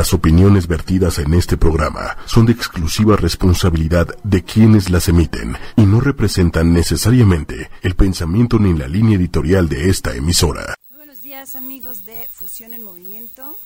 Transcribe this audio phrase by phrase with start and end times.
[0.00, 5.82] Las opiniones vertidas en este programa son de exclusiva responsabilidad de quienes las emiten y
[5.82, 10.74] no representan necesariamente el pensamiento ni la línea editorial de esta emisora.
[10.88, 13.58] Muy buenos días amigos de Fusión en Movimiento.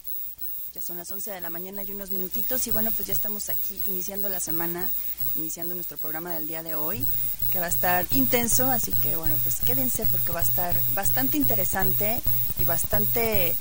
[0.74, 3.48] Ya son las 11 de la mañana y unos minutitos y bueno, pues ya estamos
[3.48, 4.90] aquí iniciando la semana,
[5.36, 7.06] iniciando nuestro programa del día de hoy,
[7.52, 11.36] que va a estar intenso, así que bueno, pues quédense porque va a estar bastante
[11.36, 12.20] interesante
[12.58, 13.56] y bastante eh,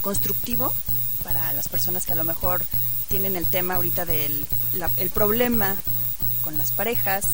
[0.00, 0.72] constructivo
[1.22, 2.62] para las personas que a lo mejor
[3.08, 4.46] tienen el tema ahorita del
[4.96, 5.76] el problema
[6.42, 7.24] con las parejas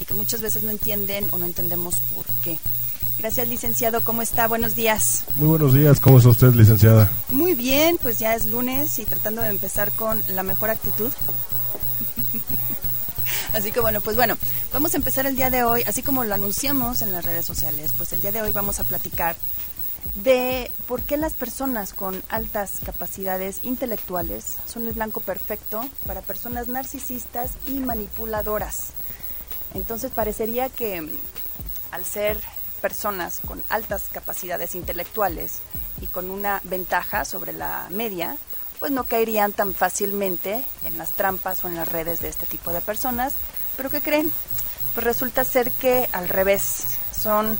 [0.00, 2.58] y que muchas veces no entienden o no entendemos por qué.
[3.18, 4.02] Gracias, licenciado.
[4.02, 4.46] ¿Cómo está?
[4.46, 5.24] Buenos días.
[5.36, 6.00] Muy buenos días.
[6.00, 7.10] ¿Cómo está usted, licenciada?
[7.30, 11.10] Muy bien, pues ya es lunes y tratando de empezar con la mejor actitud.
[13.52, 14.36] Así que bueno, pues bueno,
[14.72, 17.92] vamos a empezar el día de hoy, así como lo anunciamos en las redes sociales,
[17.96, 19.34] pues el día de hoy vamos a platicar
[20.14, 26.68] de por qué las personas con altas capacidades intelectuales son el blanco perfecto para personas
[26.68, 28.90] narcisistas y manipuladoras.
[29.74, 31.10] Entonces parecería que mm,
[31.90, 32.40] al ser
[32.80, 35.60] personas con altas capacidades intelectuales
[36.00, 38.36] y con una ventaja sobre la media,
[38.78, 42.72] pues no caerían tan fácilmente en las trampas o en las redes de este tipo
[42.72, 43.34] de personas.
[43.76, 44.32] Pero ¿qué creen?
[44.94, 47.58] Pues resulta ser que al revés, son,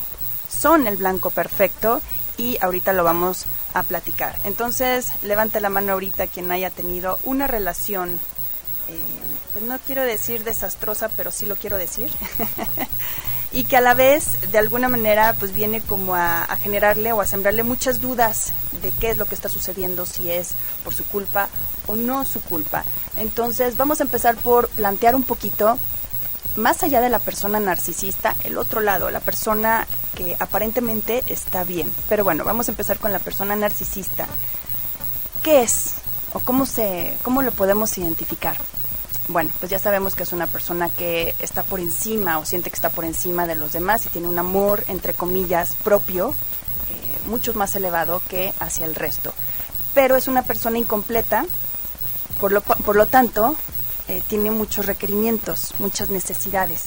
[0.49, 2.01] son el blanco perfecto
[2.37, 4.39] y ahorita lo vamos a platicar.
[4.45, 8.21] Entonces, levante la mano ahorita quien haya tenido una relación,
[8.89, 9.03] eh,
[9.53, 12.11] pues no quiero decir desastrosa, pero sí lo quiero decir,
[13.53, 17.21] y que a la vez, de alguna manera, pues viene como a, a generarle o
[17.21, 20.51] a sembrarle muchas dudas de qué es lo que está sucediendo, si es
[20.85, 21.49] por su culpa
[21.87, 22.85] o no su culpa.
[23.17, 25.79] Entonces, vamos a empezar por plantear un poquito
[26.57, 31.93] más allá de la persona narcisista, el otro lado, la persona que aparentemente está bien.
[32.09, 34.27] Pero bueno, vamos a empezar con la persona narcisista.
[35.43, 35.95] ¿Qué es?
[36.33, 38.57] ¿O cómo, se, cómo lo podemos identificar?
[39.29, 42.77] Bueno, pues ya sabemos que es una persona que está por encima o siente que
[42.77, 47.53] está por encima de los demás y tiene un amor, entre comillas, propio, eh, mucho
[47.55, 49.35] más elevado que hacia el resto.
[49.95, 51.45] Pero es una persona incompleta,
[52.41, 53.57] por lo, por lo tanto,
[54.09, 56.85] eh, tiene muchos requerimientos, muchas necesidades,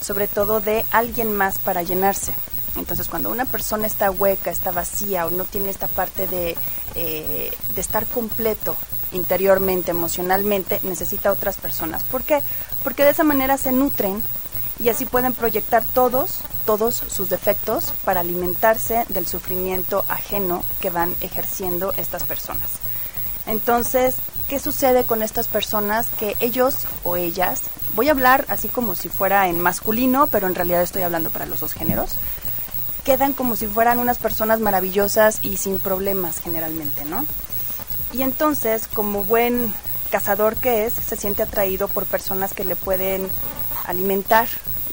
[0.00, 2.34] sobre todo de alguien más para llenarse.
[2.76, 6.56] Entonces, cuando una persona está hueca, está vacía o no tiene esta parte de,
[6.94, 8.76] eh, de estar completo
[9.12, 12.04] interiormente, emocionalmente, necesita otras personas.
[12.04, 12.40] ¿Por qué?
[12.84, 14.22] Porque de esa manera se nutren
[14.78, 21.14] y así pueden proyectar todos, todos sus defectos para alimentarse del sufrimiento ajeno que van
[21.20, 22.70] ejerciendo estas personas.
[23.46, 24.16] Entonces,
[24.48, 27.62] ¿qué sucede con estas personas que ellos o ellas,
[27.94, 31.46] voy a hablar así como si fuera en masculino, pero en realidad estoy hablando para
[31.46, 32.10] los dos géneros,
[33.04, 37.24] quedan como si fueran unas personas maravillosas y sin problemas generalmente, ¿no?
[38.12, 39.72] Y entonces, como buen
[40.10, 43.28] cazador que es, se siente atraído por personas que le pueden
[43.86, 44.48] alimentar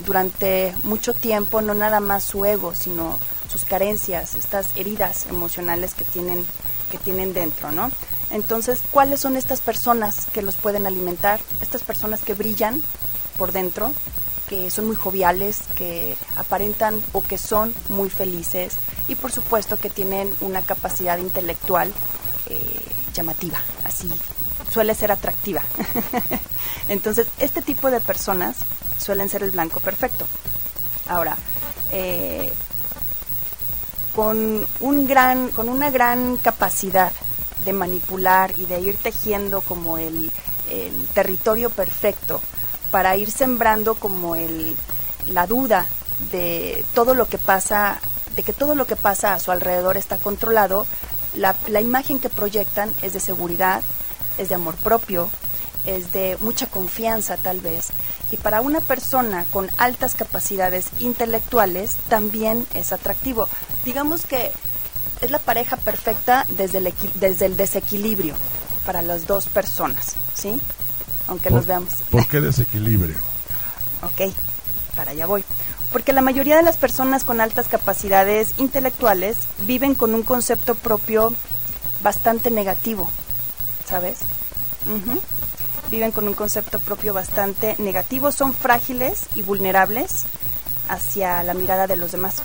[0.05, 3.19] durante mucho tiempo, no nada más su ego, sino
[3.51, 6.45] sus carencias, estas heridas emocionales que tienen,
[6.87, 7.91] que tienen dentro, ¿no?
[8.29, 11.39] Entonces, ¿cuáles son estas personas que los pueden alimentar?
[11.61, 12.81] Estas personas que brillan
[13.37, 13.93] por dentro,
[14.49, 18.75] que son muy joviales, que aparentan o que son muy felices
[19.07, 21.91] y por supuesto que tienen una capacidad intelectual
[22.49, 22.81] eh,
[23.13, 24.11] llamativa, así
[24.71, 25.61] suele ser atractiva.
[26.87, 28.57] Entonces, este tipo de personas
[28.97, 30.25] suelen ser el blanco perfecto.
[31.07, 31.37] Ahora,
[31.91, 32.53] eh,
[34.17, 37.11] con, un gran, con una gran capacidad
[37.63, 40.31] de manipular y de ir tejiendo como el,
[41.13, 42.41] territorio perfecto
[42.91, 44.75] para ir sembrando como el,
[45.31, 45.87] la duda
[46.31, 47.99] de todo lo que pasa,
[48.35, 50.87] de que todo lo que pasa a su alrededor está controlado,
[51.35, 53.83] la, la imagen que proyectan es de seguridad,
[54.39, 55.29] es de amor propio,
[55.85, 57.89] es de mucha confianza tal vez.
[58.31, 63.47] Y para una persona con altas capacidades intelectuales también es atractivo.
[63.85, 64.51] Digamos que
[65.21, 68.35] es la pareja perfecta desde el, desde el desequilibrio
[68.85, 70.59] para las dos personas, ¿sí?
[71.27, 71.93] Aunque nos veamos.
[72.09, 73.17] ¿Por qué desequilibrio?
[74.01, 74.33] ok,
[74.95, 75.43] para allá voy.
[75.91, 81.33] Porque la mayoría de las personas con altas capacidades intelectuales viven con un concepto propio
[82.01, 83.09] bastante negativo,
[83.87, 84.19] ¿sabes?
[85.89, 90.25] Viven con un concepto propio bastante negativo, son frágiles y vulnerables
[90.89, 92.41] hacia la mirada de los demás.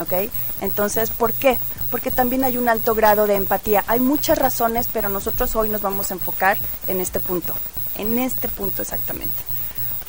[0.00, 0.30] ¿Ok?
[0.60, 1.58] Entonces, ¿por qué?
[1.90, 3.84] Porque también hay un alto grado de empatía.
[3.86, 6.56] Hay muchas razones, pero nosotros hoy nos vamos a enfocar
[6.86, 7.54] en este punto,
[7.96, 9.34] en este punto exactamente.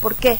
[0.02, 0.40] ¿Por qué?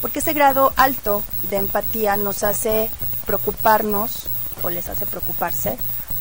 [0.00, 2.90] Porque ese grado alto de empatía nos hace
[3.26, 4.28] preocuparnos,
[4.62, 5.76] o les hace preocuparse,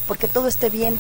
[0.08, 1.00] porque todo esté bien,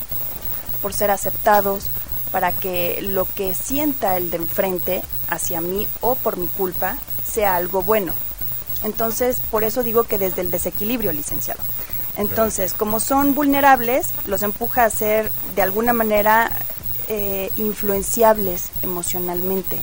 [0.81, 1.86] por ser aceptados,
[2.33, 7.56] para que lo que sienta el de enfrente hacia mí o por mi culpa sea
[7.56, 8.12] algo bueno.
[8.83, 11.62] Entonces, por eso digo que desde el desequilibrio, licenciado.
[12.18, 16.51] Entonces, como son vulnerables, los empuja a ser de alguna manera
[17.07, 19.80] eh, influenciables emocionalmente.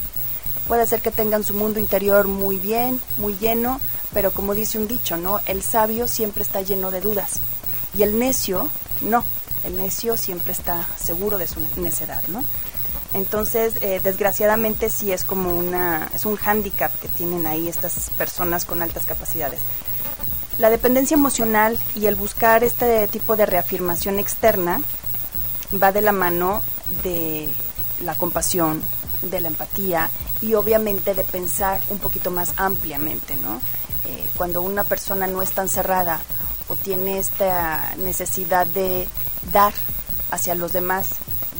[0.67, 3.81] Puede ser que tengan su mundo interior muy bien, muy lleno,
[4.12, 5.38] pero como dice un dicho, ¿no?
[5.47, 7.38] El sabio siempre está lleno de dudas
[7.97, 8.70] y el necio
[9.02, 9.25] no.
[9.65, 12.45] El necio siempre está seguro de su necedad, ¿no?
[13.12, 18.65] Entonces, eh, desgraciadamente sí es como una, es un hándicap que tienen ahí estas personas
[18.65, 19.61] con altas capacidades.
[20.59, 24.83] La dependencia emocional y el buscar este tipo de reafirmación externa
[25.83, 26.62] va de la mano
[27.03, 27.49] de
[28.03, 28.83] la compasión,
[29.23, 30.11] de la empatía
[30.41, 33.61] y obviamente de pensar un poquito más ampliamente, ¿no?
[34.07, 36.21] Eh, cuando una persona no es tan cerrada
[36.69, 39.09] o tiene esta necesidad de
[39.52, 39.72] dar
[40.31, 41.08] hacia los demás,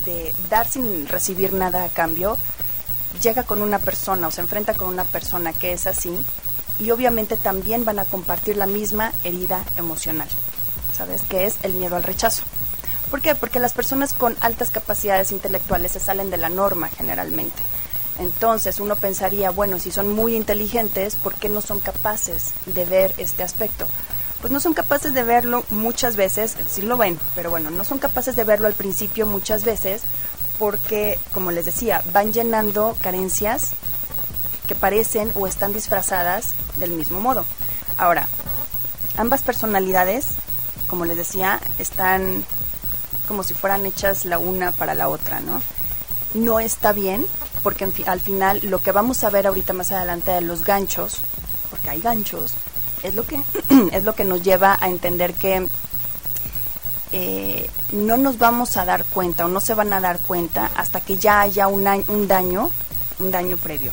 [0.05, 2.37] de dar sin recibir nada a cambio,
[3.21, 6.25] llega con una persona o se enfrenta con una persona que es así
[6.79, 10.29] y obviamente también van a compartir la misma herida emocional,
[10.93, 11.21] ¿sabes?
[11.23, 12.43] Que es el miedo al rechazo.
[13.09, 13.35] ¿Por qué?
[13.35, 17.61] Porque las personas con altas capacidades intelectuales se salen de la norma generalmente.
[18.19, 23.13] Entonces uno pensaría, bueno, si son muy inteligentes, ¿por qué no son capaces de ver
[23.17, 23.87] este aspecto?
[24.41, 27.99] Pues no son capaces de verlo muchas veces, sí lo ven, pero bueno, no son
[27.99, 30.01] capaces de verlo al principio muchas veces
[30.57, 33.71] porque, como les decía, van llenando carencias
[34.67, 37.45] que parecen o están disfrazadas del mismo modo.
[37.97, 38.27] Ahora,
[39.15, 40.25] ambas personalidades,
[40.87, 42.43] como les decía, están
[43.27, 45.61] como si fueran hechas la una para la otra, ¿no?
[46.33, 47.25] No está bien
[47.63, 51.17] porque al final lo que vamos a ver ahorita más adelante de los ganchos,
[51.69, 52.55] porque hay ganchos,
[53.03, 53.41] es lo que
[53.91, 55.67] es lo que nos lleva a entender que
[57.11, 61.01] eh, no nos vamos a dar cuenta o no se van a dar cuenta hasta
[61.01, 62.71] que ya haya un, un daño,
[63.19, 63.91] un daño previo.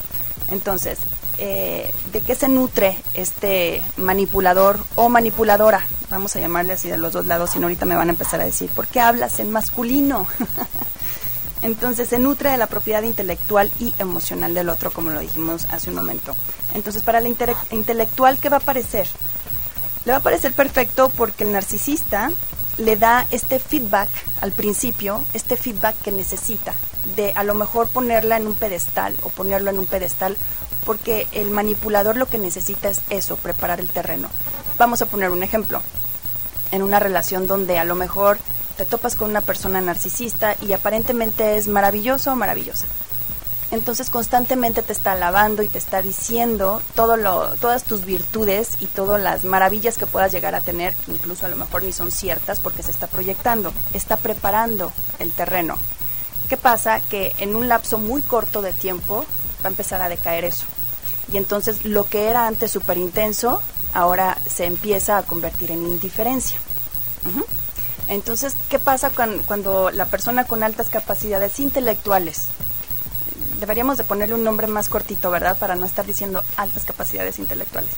[0.50, 0.98] Entonces,
[1.38, 5.84] eh, ¿de qué se nutre este manipulador o manipuladora?
[6.10, 8.44] Vamos a llamarle así de los dos lados, y ahorita me van a empezar a
[8.44, 10.26] decir, ¿por qué hablas en masculino?
[11.62, 15.90] Entonces se nutre de la propiedad intelectual y emocional del otro, como lo dijimos hace
[15.90, 16.36] un momento.
[16.74, 19.08] Entonces para el intelectual, ¿qué va a parecer?
[20.04, 22.30] Le va a parecer perfecto porque el narcisista
[22.76, 24.08] le da este feedback
[24.40, 26.74] al principio, este feedback que necesita,
[27.16, 30.36] de a lo mejor ponerla en un pedestal o ponerlo en un pedestal,
[30.84, 34.28] porque el manipulador lo que necesita es eso, preparar el terreno.
[34.78, 35.82] Vamos a poner un ejemplo.
[36.70, 38.38] En una relación donde a lo mejor
[38.78, 42.86] te topas con una persona narcisista y aparentemente es maravilloso o maravillosa.
[43.72, 49.44] Entonces constantemente te está alabando y te está diciendo todas tus virtudes y todas las
[49.44, 52.84] maravillas que puedas llegar a tener, que incluso a lo mejor ni son ciertas porque
[52.84, 55.76] se está proyectando, está preparando el terreno.
[56.48, 57.00] ¿Qué pasa?
[57.00, 59.26] Que en un lapso muy corto de tiempo
[59.62, 60.66] va a empezar a decaer eso.
[61.30, 63.60] Y entonces lo que era antes súper intenso,
[63.92, 66.58] ahora se empieza a convertir en indiferencia.
[68.08, 72.46] Entonces, ¿qué pasa cuando, la persona con altas capacidades intelectuales,
[73.60, 75.58] deberíamos de ponerle un nombre más cortito, ¿verdad?
[75.58, 77.92] Para no estar diciendo altas capacidades intelectuales,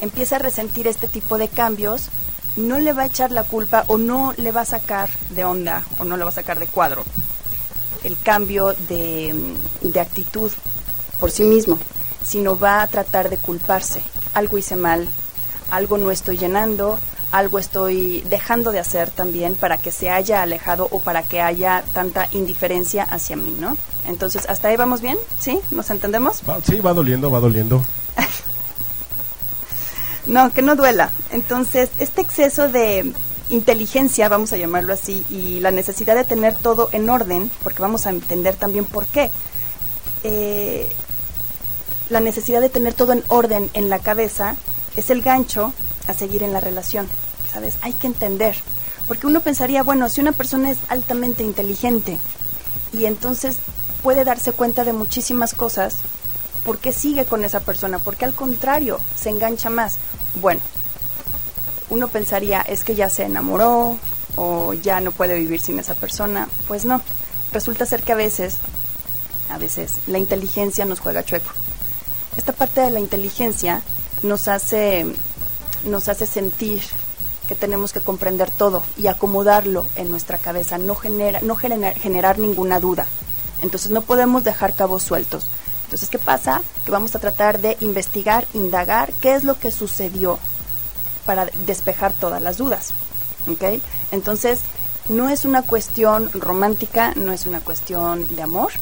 [0.00, 2.08] empieza a resentir este tipo de cambios,
[2.56, 5.82] no le va a echar la culpa o no le va a sacar de onda
[5.98, 7.04] o no le va a sacar de cuadro
[8.04, 9.34] el cambio de,
[9.80, 10.52] de actitud
[11.18, 11.78] por sí mismo,
[12.22, 14.00] sino va a tratar de culparse.
[14.32, 15.08] Algo hice mal,
[15.70, 16.98] algo no estoy llenando,
[17.30, 21.82] algo estoy dejando de hacer también para que se haya alejado o para que haya
[21.92, 23.76] tanta indiferencia hacia mí, ¿no?
[24.06, 25.18] Entonces, ¿hasta ahí vamos bien?
[25.38, 25.58] ¿Sí?
[25.70, 26.42] ¿Nos entendemos?
[26.64, 27.82] sí, va doliendo, va doliendo.
[30.26, 31.10] no, que no duela.
[31.30, 33.12] Entonces, este exceso de
[33.48, 38.06] inteligencia, vamos a llamarlo así, y la necesidad de tener todo en orden, porque vamos
[38.06, 39.30] a entender también por qué.
[40.22, 40.88] Eh,
[42.08, 44.56] la necesidad de tener todo en orden en la cabeza
[44.96, 45.72] es el gancho
[46.06, 47.08] a seguir en la relación,
[47.52, 47.76] ¿sabes?
[47.82, 48.56] Hay que entender,
[49.08, 52.18] porque uno pensaría, bueno, si una persona es altamente inteligente
[52.92, 53.58] y entonces
[54.02, 55.98] puede darse cuenta de muchísimas cosas,
[56.64, 57.98] ¿por qué sigue con esa persona?
[57.98, 59.96] ¿Por qué al contrario se engancha más?
[60.40, 60.60] Bueno,
[61.88, 63.98] uno pensaría, es que ya se enamoró
[64.36, 66.48] o ya no puede vivir sin esa persona.
[66.66, 67.00] Pues no,
[67.52, 68.58] resulta ser que a veces,
[69.50, 71.50] a veces, la inteligencia nos juega chueco.
[72.36, 73.82] Esta parte de la inteligencia
[74.22, 75.06] nos hace
[75.86, 76.82] nos hace sentir
[77.48, 82.80] que tenemos que comprender todo y acomodarlo en nuestra cabeza, no, genera, no generar ninguna
[82.80, 83.06] duda.
[83.62, 85.46] Entonces no podemos dejar cabos sueltos.
[85.84, 86.62] Entonces, ¿qué pasa?
[86.84, 90.38] Que vamos a tratar de investigar, indagar qué es lo que sucedió
[91.24, 92.92] para despejar todas las dudas.
[93.48, 93.80] ¿Ok?
[94.10, 94.60] Entonces,
[95.08, 98.72] No es una cuestión romántica, no es una cuestión de amor,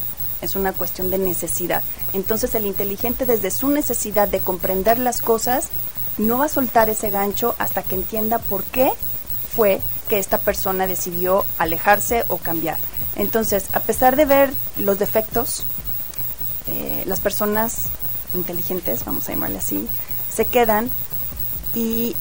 [0.45, 1.83] es una cuestión de necesidad.
[2.13, 5.69] Entonces el inteligente desde su necesidad de comprender las cosas
[6.19, 8.91] no va a soltar ese gancho hasta que entienda por qué
[9.55, 12.79] fue que esta persona decidió alejarse o cambiar.
[13.17, 15.65] Entonces, a pesar de ver los defectos,
[16.67, 17.87] eh, las personas
[18.35, 19.87] inteligentes, vamos a llamarle así,
[20.33, 20.91] se quedan
[21.75, 22.17] y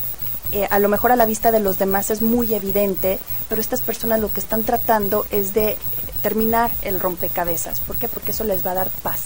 [0.51, 3.82] eh, a lo mejor a la vista de los demás es muy evidente, pero estas
[3.82, 5.77] personas lo que están tratando es de
[6.24, 7.82] terminar el rompecabezas.
[7.82, 8.08] ¿Por qué?
[8.08, 9.25] Porque eso les va a dar paz.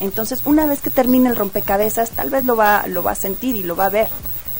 [0.00, 3.54] Entonces, una vez que termine el rompecabezas, tal vez lo va, lo va a sentir
[3.54, 4.08] y lo va a ver.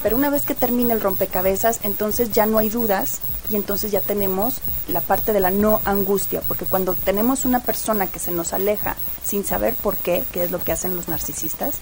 [0.01, 3.19] Pero una vez que termine el rompecabezas, entonces ya no hay dudas
[3.51, 8.07] y entonces ya tenemos la parte de la no angustia, porque cuando tenemos una persona
[8.07, 11.77] que se nos aleja sin saber por qué, que es lo que hacen los narcisistas,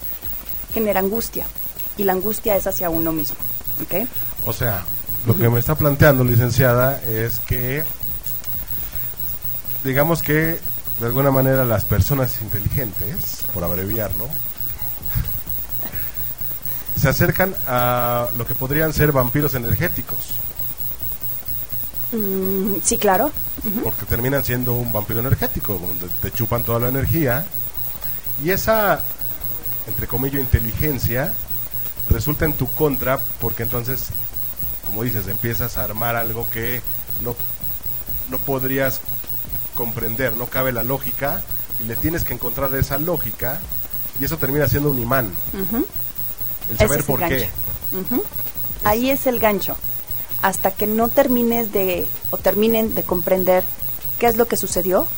[0.73, 1.47] genera angustia
[1.97, 3.37] y la angustia es hacia uno mismo.
[4.47, 4.85] O sea,
[5.27, 7.85] lo que me está planteando, licenciada, es que,
[9.85, 10.59] digamos que,
[11.01, 14.29] de alguna manera, las personas inteligentes, por abreviarlo,
[17.01, 20.19] se acercan a lo que podrían ser vampiros energéticos.
[22.13, 23.31] Mm, sí, claro.
[23.83, 27.47] Porque terminan siendo un vampiro energético, donde te chupan toda la energía.
[28.43, 29.01] Y esa,
[29.87, 31.33] entre comillas, inteligencia
[32.09, 34.09] resulta en tu contra porque entonces,
[34.87, 36.83] como dices, empiezas a armar algo que
[37.23, 37.37] no,
[38.31, 39.01] no podrías
[39.81, 41.43] comprender, no cabe la lógica
[41.83, 43.59] y le tienes que encontrar esa lógica
[44.19, 45.33] y eso termina siendo un imán.
[46.69, 47.49] El saber por qué.
[48.85, 49.77] Ahí es el gancho.
[50.43, 53.65] Hasta que no termines de, o terminen de comprender
[54.19, 55.09] qué es lo que sucedió,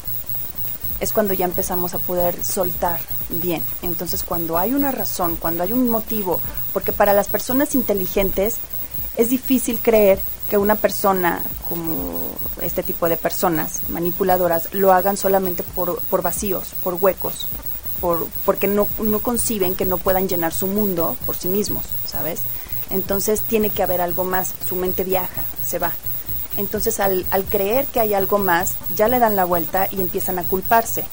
[1.01, 3.01] es cuando ya empezamos a poder soltar
[3.31, 3.65] bien.
[3.83, 6.41] Entonces, cuando hay una razón, cuando hay un motivo,
[6.73, 8.59] porque para las personas inteligentes
[9.17, 15.63] es difícil creer que una persona como este tipo de personas manipuladoras lo hagan solamente
[15.63, 17.49] por, por vacíos, por huecos,
[18.01, 22.41] por, porque no, no conciben que no puedan llenar su mundo por sí mismos, ¿sabes?
[22.91, 25.93] Entonces tiene que haber algo más, su mente viaja, se va.
[26.57, 30.39] Entonces al, al creer que hay algo más, ya le dan la vuelta y empiezan
[30.39, 31.05] a culparse.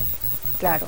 [0.59, 0.88] Claro,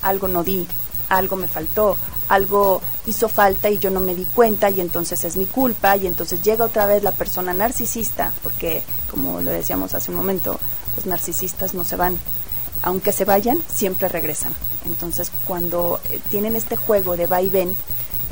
[0.00, 0.66] algo no di,
[1.10, 1.98] algo me faltó,
[2.30, 6.06] algo hizo falta y yo no me di cuenta y entonces es mi culpa y
[6.06, 10.60] entonces llega otra vez la persona narcisista, porque como lo decíamos hace un momento,
[10.94, 12.16] los narcisistas no se van,
[12.82, 14.54] aunque se vayan, siempre regresan.
[14.86, 17.76] Entonces cuando eh, tienen este juego de va y ven,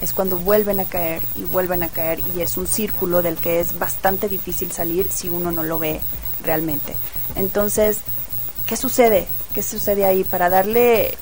[0.01, 3.59] es cuando vuelven a caer y vuelven a caer y es un círculo del que
[3.59, 6.01] es bastante difícil salir si uno no lo ve
[6.45, 6.95] realmente.
[7.35, 7.99] Entonces,
[8.69, 9.27] ¿qué sucede?
[9.55, 10.23] ¿Qué sucede ahí?
[10.23, 11.19] Para darle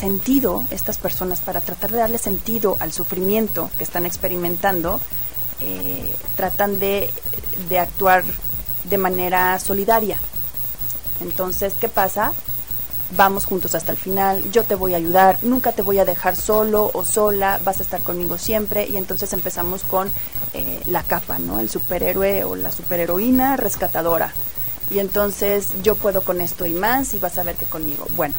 [0.00, 5.00] sentido, estas personas, para tratar de darle sentido al sufrimiento que están experimentando,
[5.60, 7.10] eh, tratan de,
[7.68, 8.24] de actuar
[8.84, 10.18] de manera solidaria.
[11.20, 12.32] Entonces, ¿qué pasa?
[13.16, 16.36] vamos juntos hasta el final, yo te voy a ayudar, nunca te voy a dejar
[16.36, 20.12] solo o sola, vas a estar conmigo siempre y entonces empezamos con
[20.54, 21.58] eh, la capa, ¿no?
[21.58, 24.32] El superhéroe o la superheroína rescatadora.
[24.90, 28.06] Y entonces yo puedo con esto y más y vas a ver que conmigo.
[28.16, 28.34] Bueno,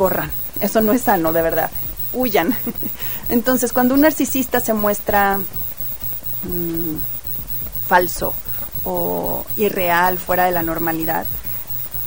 [0.00, 0.30] corran,
[0.62, 1.70] eso no es sano, de verdad,
[2.14, 2.56] huyan.
[3.28, 6.96] entonces cuando un narcisista se muestra mmm,
[7.86, 8.32] falso
[8.84, 11.26] o irreal, fuera de la normalidad,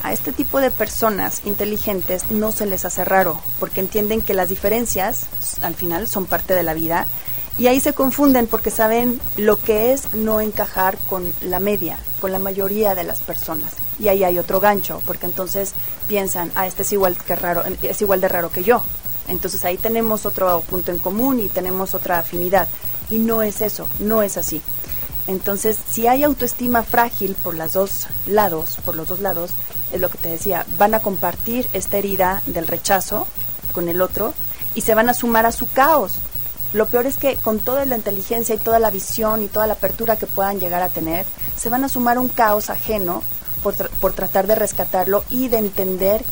[0.02, 4.48] a este tipo de personas inteligentes no se les hace raro, porque entienden que las
[4.48, 5.26] diferencias
[5.62, 7.06] al final son parte de la vida
[7.56, 12.32] y ahí se confunden porque saben lo que es no encajar con la media, con
[12.32, 13.74] la mayoría de las personas.
[13.98, 15.72] Y ahí hay otro gancho, porque entonces
[16.08, 18.82] piensan, ah, este es igual que raro, es igual de raro que yo.
[19.28, 22.68] Entonces ahí tenemos otro punto en común y tenemos otra afinidad.
[23.08, 24.60] Y no es eso, no es así.
[25.26, 29.52] Entonces, si hay autoestima frágil por los dos lados, por los dos lados,
[29.92, 33.26] es lo que te decía, van a compartir esta herida del rechazo
[33.72, 34.34] con el otro
[34.74, 36.14] y se van a sumar a su caos.
[36.74, 39.74] Lo peor es que con toda la inteligencia y toda la visión y toda la
[39.74, 41.24] apertura que puedan llegar a tener,
[41.56, 43.22] se van a sumar un caos ajeno
[43.62, 46.24] por, por tratar de rescatarlo y de entender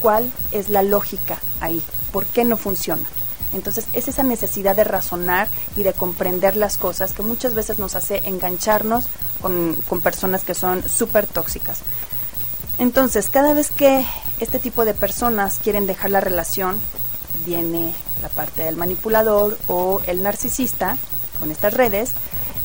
[0.00, 3.08] cuál es la lógica ahí, por qué no funciona.
[3.54, 7.94] Entonces es esa necesidad de razonar y de comprender las cosas que muchas veces nos
[7.94, 9.06] hace engancharnos
[9.40, 11.78] con, con personas que son súper tóxicas.
[12.78, 14.04] Entonces, cada vez que
[14.38, 16.78] este tipo de personas quieren dejar la relación,
[17.44, 20.96] viene la parte del manipulador o el narcisista
[21.38, 22.12] con estas redes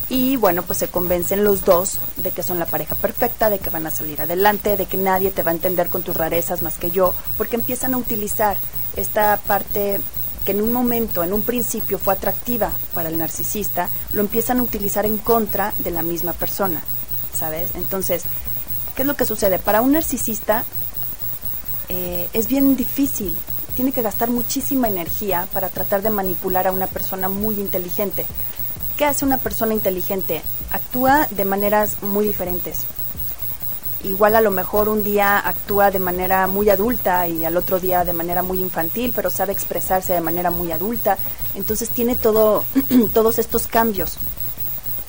[0.08, 3.70] y bueno, pues se convencen los dos de que son la pareja perfecta, de que
[3.70, 6.76] van a salir adelante, de que nadie te va a entender con tus rarezas más
[6.76, 8.56] que yo, porque empiezan a utilizar
[8.96, 10.00] esta parte
[10.44, 14.62] que en un momento, en un principio fue atractiva para el narcisista, lo empiezan a
[14.62, 16.82] utilizar en contra de la misma persona.
[17.34, 17.70] ¿sabes?
[17.74, 18.22] Entonces,
[18.94, 19.58] ¿qué es lo que sucede?
[19.58, 20.64] Para un narcisista
[21.88, 23.36] eh, es bien difícil,
[23.76, 28.26] tiene que gastar muchísima energía para tratar de manipular a una persona muy inteligente.
[28.96, 30.42] ¿Qué hace una persona inteligente?
[30.70, 32.84] Actúa de maneras muy diferentes.
[34.04, 38.04] Igual a lo mejor un día actúa de manera muy adulta y al otro día
[38.04, 41.16] de manera muy infantil, pero sabe expresarse de manera muy adulta.
[41.54, 42.64] Entonces tiene todo,
[43.14, 44.18] todos estos cambios.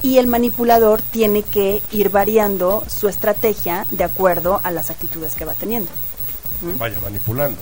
[0.01, 5.45] Y el manipulador tiene que ir variando su estrategia de acuerdo a las actitudes que
[5.45, 5.91] va teniendo.
[6.62, 6.77] ¿Mm?
[6.77, 7.60] Vaya, manipulando.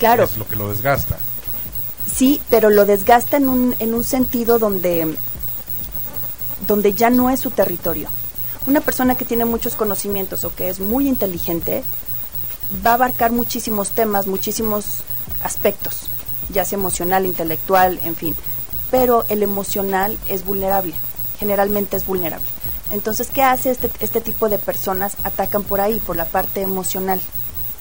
[0.00, 0.24] Claro.
[0.24, 1.18] Es lo que lo desgasta.
[2.10, 5.14] Sí, pero lo desgasta en un, en un sentido donde,
[6.66, 8.08] donde ya no es su territorio.
[8.66, 11.84] Una persona que tiene muchos conocimientos o que es muy inteligente
[12.84, 15.02] va a abarcar muchísimos temas, muchísimos
[15.44, 16.04] aspectos,
[16.48, 18.34] ya sea emocional, intelectual, en fin.
[18.90, 20.94] Pero el emocional es vulnerable,
[21.38, 22.46] generalmente es vulnerable.
[22.90, 25.16] Entonces, ¿qué hace este, este tipo de personas?
[25.24, 27.20] Atacan por ahí, por la parte emocional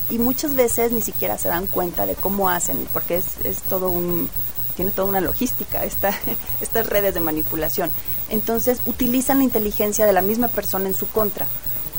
[0.09, 3.89] y muchas veces ni siquiera se dan cuenta de cómo hacen, porque es, es todo
[3.89, 4.29] un,
[4.75, 6.11] tiene toda una logística esta,
[6.61, 7.91] estas redes de manipulación.
[8.29, 11.45] Entonces utilizan la inteligencia de la misma persona en su contra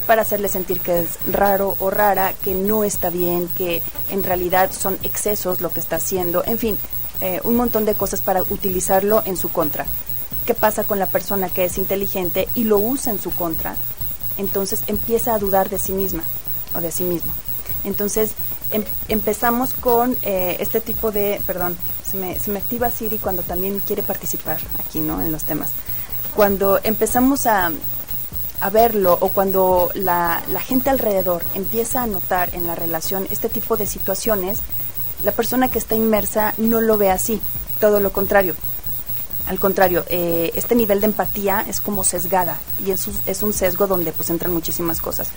[0.07, 4.71] para hacerle sentir que es raro o rara, que no está bien, que en realidad
[4.73, 6.79] son excesos lo que está haciendo, en fin,
[7.21, 9.87] eh, un montón de cosas para utilizarlo en su contra.
[10.47, 13.77] ¿Qué pasa con la persona que es inteligente y lo usa en su contra?
[14.39, 16.25] Entonces empieza a dudar de sí misma
[16.75, 17.33] o de sí mismo.
[17.85, 18.33] Entonces
[18.73, 23.43] em, empezamos con eh, este tipo de, perdón, se me, se me activa Siri cuando
[23.43, 25.21] también quiere participar aquí, ¿no?
[25.21, 25.71] En los temas.
[26.35, 27.71] Cuando empezamos a,
[28.61, 33.77] a verlo o cuando la, gente alrededor empieza a notar en la relación este tipo
[33.77, 34.61] de situaciones,
[35.25, 37.41] la persona que está inmersa no lo ve así,
[37.81, 38.55] todo lo contrario.
[39.47, 43.87] Al contrario, eh, este nivel de empatía es como sesgada y es, es un sesgo
[43.87, 45.31] donde pues entran muchísimas cosas.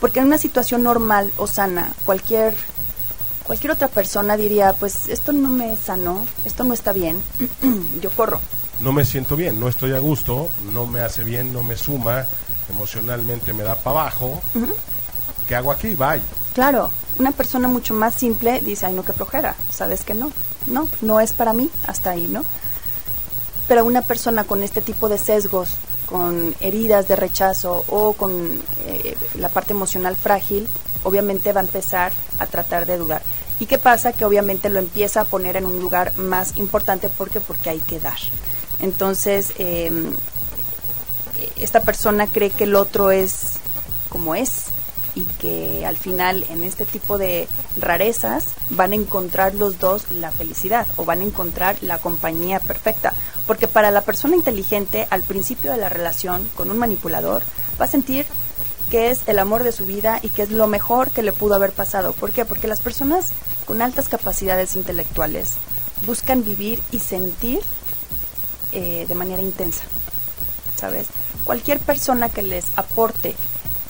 [0.00, 2.56] Porque en una situación normal o sana, cualquier,
[3.44, 7.20] cualquier otra persona diría, pues esto no me sanó, esto no está bien,
[8.00, 8.40] yo corro.
[8.80, 12.26] No me siento bien, no estoy a gusto, no me hace bien, no me suma,
[12.70, 14.40] emocionalmente me da para abajo.
[15.48, 15.94] ¿Qué hago aquí?
[15.94, 16.22] Bye.
[16.54, 20.30] Claro, una persona mucho más simple dice, ay no, que flojera, sabes que no,
[20.66, 22.44] no, no es para mí, hasta ahí, ¿no?
[23.66, 25.70] Pero una persona con este tipo de sesgos,
[26.08, 30.66] con heridas de rechazo o con eh, la parte emocional frágil,
[31.04, 33.22] obviamente va a empezar a tratar de dudar.
[33.60, 34.12] ¿Y qué pasa?
[34.12, 38.00] Que obviamente lo empieza a poner en un lugar más importante porque porque hay que
[38.00, 38.18] dar.
[38.80, 40.12] Entonces, em,
[41.56, 43.54] esta persona cree que el otro es
[44.08, 44.66] como es
[45.14, 50.30] y que al final en este tipo de rarezas van a encontrar los dos la
[50.30, 53.14] felicidad o van a encontrar la compañía perfecta
[53.48, 57.42] porque para la persona inteligente, al principio de la relación con un manipulador,
[57.80, 58.26] va a sentir
[58.90, 61.54] que es el amor de su vida y que es lo mejor que le pudo
[61.54, 62.12] haber pasado.
[62.12, 62.44] ¿Por qué?
[62.44, 63.30] Porque las personas
[63.64, 65.54] con altas capacidades intelectuales
[66.04, 67.60] buscan vivir y sentir
[68.72, 69.84] eh, de manera intensa.
[70.76, 71.06] ¿Sabes?
[71.44, 73.34] Cualquier persona que les aporte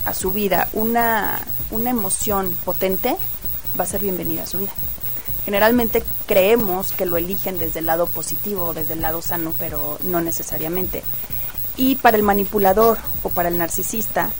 [0.05, 3.17] a su vida una, una emoción potente
[3.79, 4.73] va a ser bienvenida a su vida.
[5.45, 10.21] Generalmente creemos que lo eligen desde el lado positivo, desde el lado sano, pero no
[10.21, 11.03] necesariamente.
[11.77, 14.31] Y para el manipulador o para el narcisista,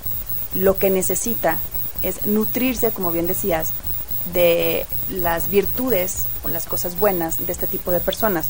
[0.55, 1.59] lo que necesita
[2.03, 3.71] es nutrirse, como bien decías,
[4.33, 8.49] de las virtudes o las cosas buenas de este tipo de personas,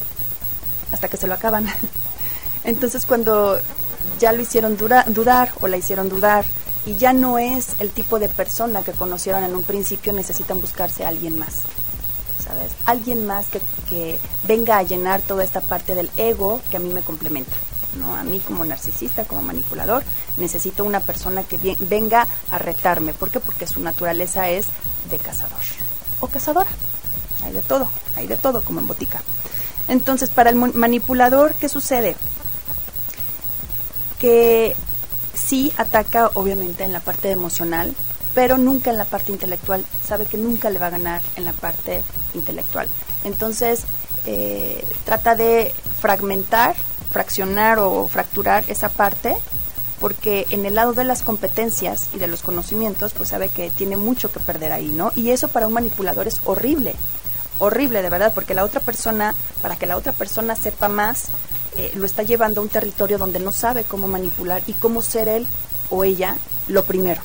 [0.90, 1.66] hasta que se lo acaban.
[2.64, 3.60] Entonces cuando
[4.18, 6.44] ya lo hicieron dudar o la hicieron dudar
[6.86, 11.04] y ya no es el tipo de persona que conocieron en un principio, necesitan buscarse
[11.04, 11.62] a alguien más.
[12.86, 13.46] Alguien más
[13.88, 17.54] que, venga a llenar toda esta parte del ego que a mí me complementa.
[17.98, 18.14] ¿no?
[18.14, 20.02] A mí como narcisista, como manipulador,
[20.36, 23.12] necesito una persona que venga a retarme.
[23.12, 23.40] ¿Por qué?
[23.40, 24.66] Porque su naturaleza es
[25.10, 25.60] de cazador
[26.20, 26.70] o cazadora.
[27.44, 29.20] Hay de todo, hay de todo como en botica.
[29.88, 32.14] Entonces, para el manipulador, ¿qué sucede?
[34.18, 34.76] Que
[35.38, 37.94] sí ataca obviamente en la parte emocional,
[38.34, 39.84] pero nunca en la parte intelectual.
[40.06, 42.02] Sabe que nunca le va a ganar en la parte
[42.34, 42.88] intelectual.
[43.24, 43.84] Entonces,
[44.26, 46.76] eh, trata de fragmentar,
[47.10, 49.36] fraccionar o fracturar esa parte
[50.00, 53.96] porque en el lado de las competencias y de los conocimientos, pues sabe que tiene
[53.96, 55.10] mucho que perder ahí, ¿no?
[55.16, 56.94] Y eso para un manipulador es horrible,
[57.58, 61.28] horrible de verdad, porque la otra persona, para que la otra persona sepa más,
[61.78, 65.28] eh, lo está llevando a un territorio donde no sabe cómo manipular y cómo ser
[65.28, 65.46] él
[65.90, 66.36] o ella
[66.66, 67.22] lo primero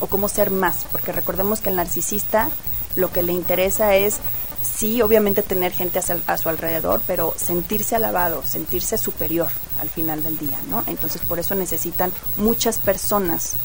[0.00, 2.48] o cómo ser más, porque recordemos que el narcisista
[2.96, 4.16] lo que le interesa es
[4.62, 10.38] sí, obviamente tener gente a su, alrededor, pero sentirse alabado, sentirse superior al final del
[10.38, 10.82] día, ¿no?
[10.86, 13.56] Entonces por eso necesitan muchas personas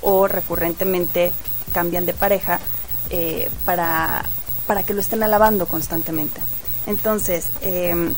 [0.00, 1.34] o recurrentemente
[1.74, 2.58] cambian de pareja
[3.10, 4.24] eh, para,
[4.66, 6.40] para que lo estén alabando constantemente.
[6.86, 8.14] Entonces, em,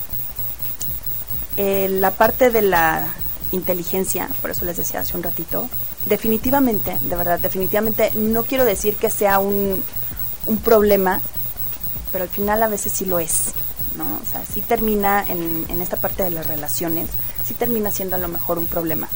[1.56, 3.08] eh, la parte de la
[3.52, 5.68] inteligencia, por eso les decía hace un ratito,
[6.06, 9.82] definitivamente, de verdad, definitivamente no quiero decir que sea un,
[10.46, 11.20] un problema,
[12.12, 13.52] pero al final a veces sí lo es,
[13.96, 14.04] ¿no?
[14.22, 17.08] O sea, sí termina en, en esta parte de las relaciones,
[17.44, 19.08] sí termina siendo a lo mejor un problema.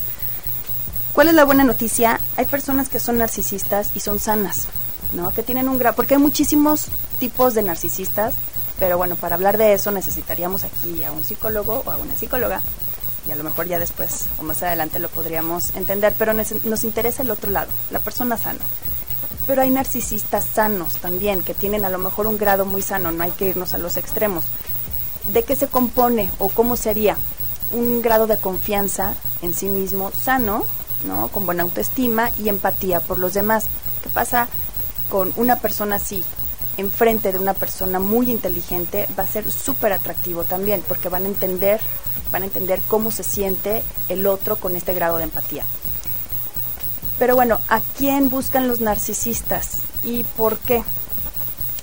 [1.12, 2.20] ¿Cuál es la buena noticia?
[2.36, 4.68] Hay personas que son narcisistas y son sanas,
[5.12, 5.32] ¿no?
[5.32, 6.86] Que tienen un grado, porque hay muchísimos
[7.18, 8.34] tipos de narcisistas,
[8.78, 12.60] pero bueno, para hablar de eso necesitaríamos aquí a un psicólogo o a una psicóloga
[13.28, 17.22] y a lo mejor ya después o más adelante lo podríamos entender, pero nos, interesa
[17.22, 18.60] el otro lado, la persona sana.
[19.46, 23.22] Pero hay narcisistas sanos también, que tienen a lo mejor un grado muy sano, no
[23.22, 24.44] hay que irnos a los extremos.
[25.32, 27.16] ¿De qué se compone o cómo sería?
[27.72, 30.64] Un grado de confianza en sí mismo sano,
[31.04, 31.28] ¿no?
[31.28, 33.66] Con buena autoestima y empatía por los demás.
[34.02, 34.48] ¿Qué pasa
[35.10, 36.24] con una persona así?
[36.78, 41.28] Enfrente de una persona muy inteligente va a ser súper atractivo también porque van a
[41.28, 41.80] entender
[42.32, 45.64] van a entender cómo se siente el otro con este grado de empatía.
[47.18, 50.84] Pero bueno, ¿a quién buscan los narcisistas y por qué?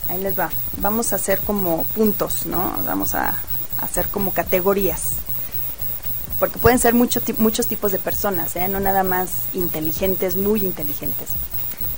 [0.08, 0.50] Ahí les va.
[0.78, 2.76] Vamos a hacer como puntos, ¿no?
[2.86, 3.38] Vamos a
[3.80, 5.16] hacer como categorías.
[6.40, 8.68] Porque pueden ser muchos tipos de personas, ¿eh?
[8.68, 11.30] no nada más inteligentes, muy inteligentes.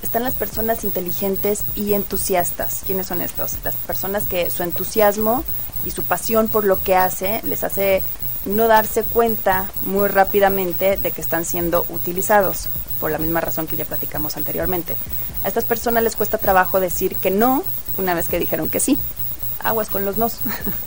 [0.03, 2.81] Están las personas inteligentes y entusiastas.
[2.85, 3.55] ¿Quiénes son estos?
[3.63, 5.43] Las personas que su entusiasmo
[5.85, 8.03] y su pasión por lo que hace les hace
[8.45, 12.67] no darse cuenta muy rápidamente de que están siendo utilizados,
[12.99, 14.95] por la misma razón que ya platicamos anteriormente.
[15.43, 17.63] A estas personas les cuesta trabajo decir que no
[17.97, 18.97] una vez que dijeron que sí.
[19.59, 20.37] Aguas con los nos.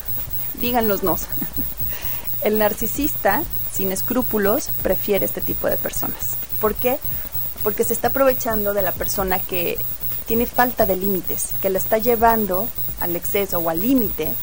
[0.61, 1.27] Digan los nos.
[2.43, 3.43] El narcisista,
[3.73, 6.37] sin escrúpulos, prefiere este tipo de personas.
[6.61, 6.99] ¿Por qué?
[7.63, 9.79] Porque se está aprovechando de la persona que
[10.27, 12.69] tiene falta de límites, que la está llevando
[13.01, 14.35] al exceso o al límite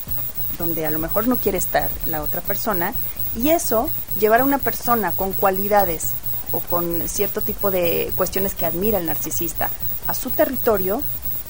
[0.58, 2.94] donde a lo mejor no quiere estar la otra persona
[3.36, 6.12] y eso, llevar a una persona con cualidades
[6.52, 9.70] o con cierto tipo de cuestiones que admira el narcisista
[10.08, 11.02] a su territorio,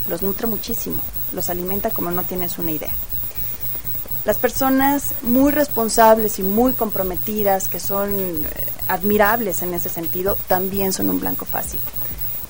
[0.10, 1.00] los nutre muchísimo,
[1.32, 2.94] los alimenta como no tienes una idea.
[4.26, 8.48] Las personas muy responsables y muy comprometidas, que son eh,
[8.88, 11.80] admirables en ese sentido, también son un blanco fácil.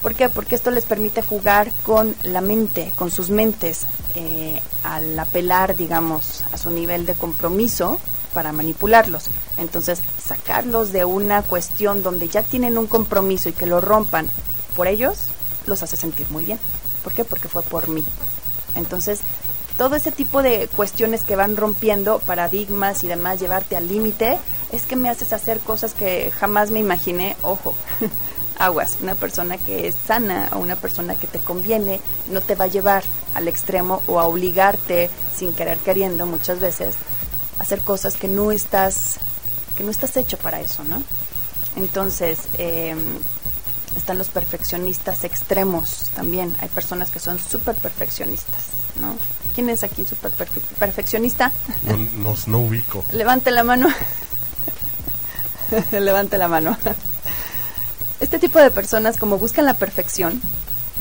[0.01, 0.29] ¿Por qué?
[0.29, 6.43] Porque esto les permite jugar con la mente, con sus mentes, eh, al apelar, digamos,
[6.53, 7.99] a su nivel de compromiso
[8.33, 9.25] para manipularlos.
[9.57, 14.29] Entonces, sacarlos de una cuestión donde ya tienen un compromiso y que lo rompan
[14.75, 15.17] por ellos,
[15.65, 16.59] los hace sentir muy bien.
[17.03, 17.25] ¿Por qué?
[17.25, 18.05] Porque fue por mí.
[18.75, 19.21] Entonces,
[19.77, 24.37] todo ese tipo de cuestiones que van rompiendo paradigmas y demás, llevarte al límite,
[24.71, 27.35] es que me haces hacer cosas que jamás me imaginé.
[27.43, 27.73] Ojo,
[28.57, 32.65] aguas, una persona que es sana o una persona que te conviene no te va
[32.65, 33.03] a llevar
[33.35, 36.95] al extremo o a obligarte sin querer queriendo muchas veces
[37.59, 39.17] a hacer cosas que no estás
[39.77, 41.03] que no estás hecho para eso, ¿no?
[41.75, 42.99] Entonces em,
[43.95, 46.55] están los perfeccionistas extremos también.
[46.59, 48.65] Hay personas que son súper perfeccionistas,
[48.99, 49.15] ¿no?
[49.53, 51.51] ¿Quién es aquí súper perfeccionista?
[51.83, 53.05] No, no ubico.
[53.11, 53.87] Levante la mano.
[55.91, 56.77] Levante la mano
[58.19, 60.41] este tipo de personas como buscan la perfección,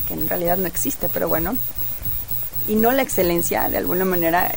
[0.07, 1.57] que en realidad no existe, pero bueno,
[2.69, 4.55] y no la excelencia de alguna manera,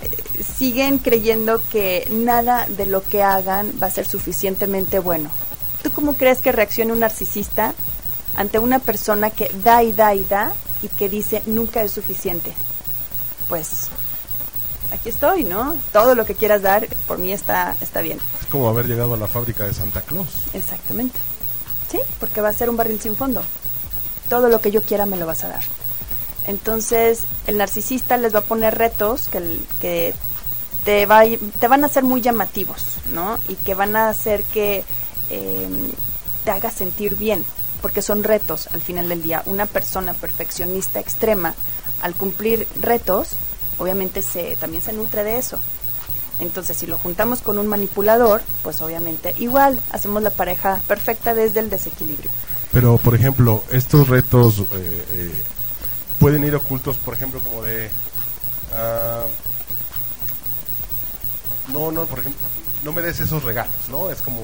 [0.58, 5.30] siguen creyendo que nada de lo que hagan va a ser suficientemente bueno.
[5.84, 7.74] ¿Tú cómo crees que reacciona un narcisista
[8.36, 12.54] ante una persona que da y da y da y que dice nunca es suficiente?
[13.48, 13.88] Pues
[14.92, 15.76] aquí estoy, ¿no?
[15.92, 18.20] Todo lo que quieras dar por mí está está bien.
[18.40, 20.30] Es como haber llegado a la fábrica de Santa Claus.
[20.54, 21.20] Exactamente.
[21.90, 23.42] Sí, porque va a ser un barril sin fondo.
[24.30, 25.64] Todo lo que yo quiera me lo vas a dar.
[26.46, 30.14] Entonces, el narcisista les va a poner retos que, que
[30.84, 31.24] te, va,
[31.60, 33.40] te van a ser muy llamativos, ¿no?
[33.48, 34.84] Y que van a hacer que
[35.30, 35.92] em,
[36.44, 37.46] te hagas sentir bien,
[37.82, 39.44] porque son retos al final del día.
[39.46, 41.54] Una persona perfeccionista extrema,
[42.02, 43.30] al cumplir retos,
[43.80, 45.60] obviamente se, también se nutre de eso.
[46.40, 51.60] Entonces, si lo juntamos con un manipulador, pues obviamente igual hacemos la pareja perfecta desde
[51.60, 52.32] el desequilibrio.
[52.72, 55.44] Pero, por ejemplo, estos retos eh, eh,
[56.20, 57.90] pueden ir ocultos, por ejemplo, como de...
[58.74, 59.26] Ah,
[61.70, 62.42] no, no, por ejemplo,
[62.84, 64.10] no me des esos regalos, ¿no?
[64.10, 64.42] Es como,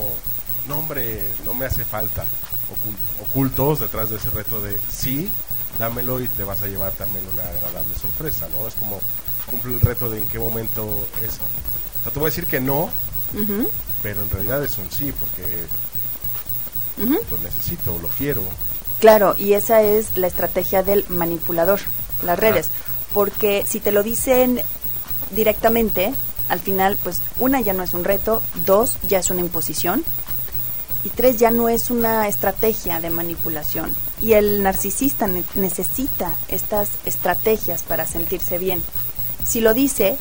[0.68, 2.26] no, hombre, no me hace falta.
[3.22, 5.30] Ocultos detrás de ese reto de sí,
[5.80, 8.68] dámelo y te vas a llevar también una agradable sorpresa, ¿no?
[8.68, 9.00] Es como
[9.50, 11.40] cumple el reto de en qué momento es.
[12.00, 12.90] O sea, te voy a decir que no,
[14.02, 15.66] pero en realidad es un sí, porque
[16.98, 18.42] lo necesito, lo quiero.
[19.00, 21.80] Claro, y esa es la estrategia del manipulador,
[22.24, 22.70] las redes,
[23.14, 24.62] porque si te lo dicen
[25.32, 26.14] directamente,
[26.48, 30.04] al final, pues una ya no es un reto, dos ya es una imposición
[31.06, 33.96] y tres ya no es una estrategia de manipulación.
[34.22, 38.84] Y el narcisista necesita estas estrategias para sentirse bien.
[39.46, 40.18] Si lo dice,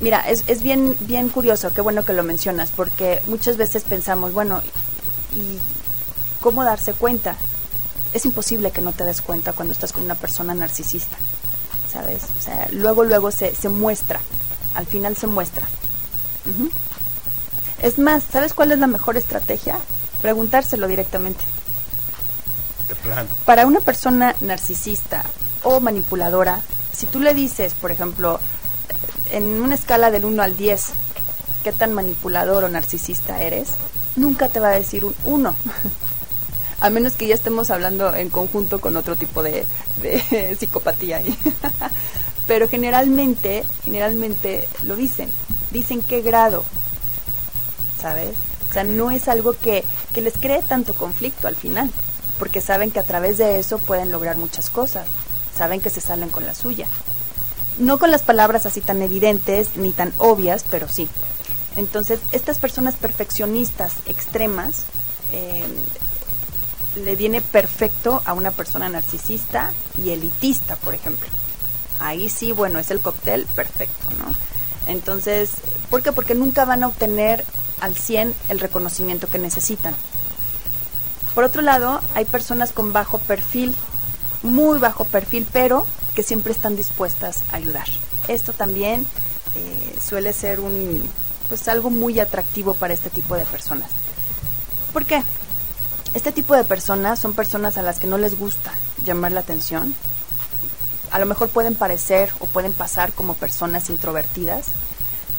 [0.00, 4.32] mira, es, es bien, bien curioso, qué bueno que lo mencionas, porque muchas veces pensamos,
[4.34, 4.62] bueno,
[5.34, 5.58] ¿y
[6.40, 7.36] cómo darse cuenta?
[8.12, 11.16] Es imposible que no te des cuenta cuando estás con una persona narcisista,
[11.90, 12.22] ¿sabes?
[12.38, 14.20] O sea, luego, luego se, se muestra
[14.78, 15.68] al final se muestra.
[17.82, 19.78] Es más, ¿sabes cuál es la mejor estrategia?
[20.20, 21.44] Preguntárselo directamente.
[22.88, 23.28] De plano.
[23.44, 25.24] Para una persona narcisista
[25.62, 26.62] o manipuladora,
[26.92, 28.40] si tú le dices, por ejemplo,
[29.30, 30.86] en una escala del 1 al 10,
[31.62, 33.68] qué tan manipulador o narcisista eres,
[34.16, 35.56] nunca te va a decir un 1.
[36.80, 39.64] a menos que ya estemos hablando en conjunto con otro tipo de,
[40.02, 41.22] de psicopatía.
[42.46, 45.28] pero generalmente, generalmente lo dicen,
[45.70, 46.64] dicen qué grado,
[48.00, 48.36] ¿sabes?
[48.70, 49.84] O sea, no es algo que,
[50.14, 51.90] que les cree tanto conflicto al final,
[52.38, 55.06] porque saben que a través de eso pueden lograr muchas cosas,
[55.56, 56.86] saben que se salen con la suya.
[57.78, 61.08] No con las palabras así tan evidentes ni tan obvias, pero sí.
[61.76, 64.84] Entonces, estas personas perfeccionistas extremas
[65.32, 65.64] eh,
[66.96, 71.28] le viene perfecto a una persona narcisista y elitista, por ejemplo
[72.00, 74.34] ahí sí, bueno, es el cóctel perfecto, ¿no?
[74.90, 75.50] Entonces,
[75.90, 76.12] ¿por qué?
[76.12, 77.44] Porque nunca van a obtener
[77.80, 79.94] al 100 el reconocimiento que necesitan.
[81.34, 83.74] Por otro lado, hay personas con bajo perfil,
[84.42, 87.86] muy bajo perfil, pero que siempre están dispuestas a ayudar.
[88.26, 89.06] Esto también
[89.54, 91.08] eh, suele ser un,
[91.48, 93.90] pues algo muy atractivo para este tipo de personas.
[94.92, 95.22] ¿Por qué?
[96.14, 98.72] Este tipo de personas son personas a las que no les gusta
[99.04, 99.94] llamar la atención,
[101.10, 104.66] a lo mejor pueden parecer o pueden pasar como personas introvertidas,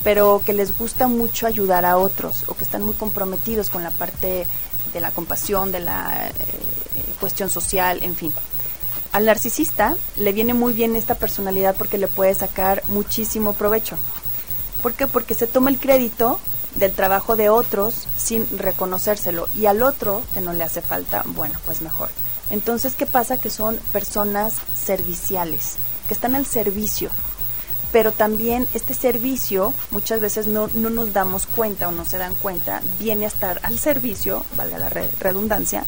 [0.04, 3.92] pero que les gusta mucho ayudar a otros o que están muy comprometidos con la
[3.92, 4.46] parte
[4.94, 6.34] de la compasión, de la eh,
[7.20, 8.34] cuestión social, en fin.
[9.12, 13.98] Al narcisista le viene muy bien esta personalidad porque le puede sacar muchísimo provecho.
[14.82, 15.08] ¿Por qué?
[15.08, 16.40] Porque se toma el crédito
[16.76, 21.60] del trabajo de otros sin reconocérselo y al otro que no le hace falta, bueno,
[21.66, 22.10] pues mejor.
[22.52, 23.38] Entonces, ¿qué pasa?
[23.38, 25.76] Que son personas serviciales,
[26.08, 27.10] que están al servicio.
[27.92, 32.36] Pero también este servicio, muchas veces no, no nos damos cuenta o no se dan
[32.36, 35.84] cuenta, viene a estar al servicio, valga la redundancia,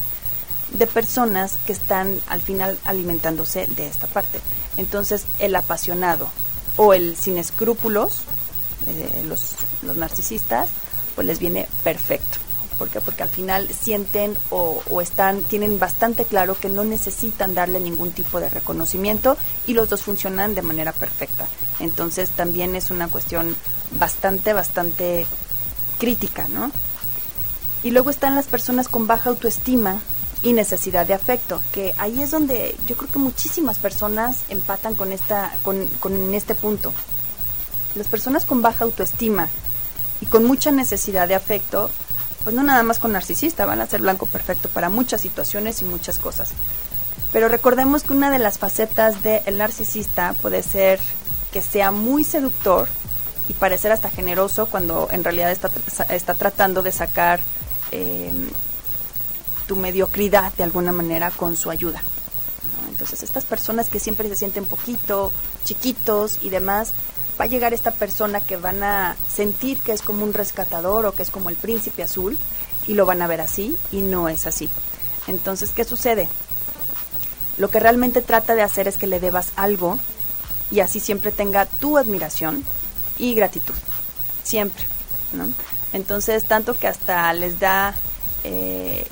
[0.72, 4.40] de personas que están al final alimentándose de esta parte.
[4.76, 6.28] Entonces, el apasionado
[6.76, 8.22] o el sin escrúpulos,
[8.86, 10.70] eh, los, los narcisistas,
[11.14, 12.38] pues les viene perfecto.
[12.72, 13.00] ¿Por qué?
[13.00, 18.40] Porque al final sienten o, están, tienen bastante claro que no necesitan darle ningún tipo
[18.40, 21.46] de reconocimiento y los dos funcionan de manera perfecta.
[21.80, 23.56] Entonces también es una cuestión
[23.92, 25.26] bastante, bastante
[25.98, 26.70] crítica, ¿no?
[27.82, 30.00] Y luego están las personas con baja autoestima
[30.42, 35.12] y necesidad de afecto, que ahí es donde yo creo que muchísimas personas empatan con,
[35.12, 36.92] esta, con, con este punto.
[37.94, 39.48] Las personas con baja autoestima
[40.20, 41.90] y con mucha necesidad de afecto
[42.44, 45.84] pues no nada más con narcisista, van a ser blanco perfecto para muchas situaciones y
[45.84, 46.50] muchas cosas.
[47.32, 51.00] Pero recordemos que una de las facetas del narcisista puede ser
[51.52, 52.88] que sea muy seductor
[53.48, 55.70] y parecer hasta generoso cuando en realidad está,
[56.10, 57.40] está tratando de sacar
[57.90, 58.48] em,
[59.66, 62.02] tu mediocridad de alguna manera con su ayuda.
[62.88, 65.32] Entonces estas personas que siempre se sienten poquito,
[65.64, 66.92] chiquitos y demás,
[67.40, 71.12] va a llegar esta persona que van a sentir que es como un rescatador o
[71.12, 72.38] que es como el príncipe azul
[72.86, 74.68] y lo van a ver así y no es así.
[75.26, 76.28] Entonces, ¿qué sucede?
[77.56, 79.98] Lo que realmente trata de hacer es que le debas algo
[80.70, 82.64] y así siempre tenga tu admiración
[83.18, 83.74] y gratitud.
[84.42, 84.84] Siempre.
[85.32, 85.52] ¿no?
[85.92, 87.94] Entonces, tanto que hasta les da,
[88.44, 89.06] eh,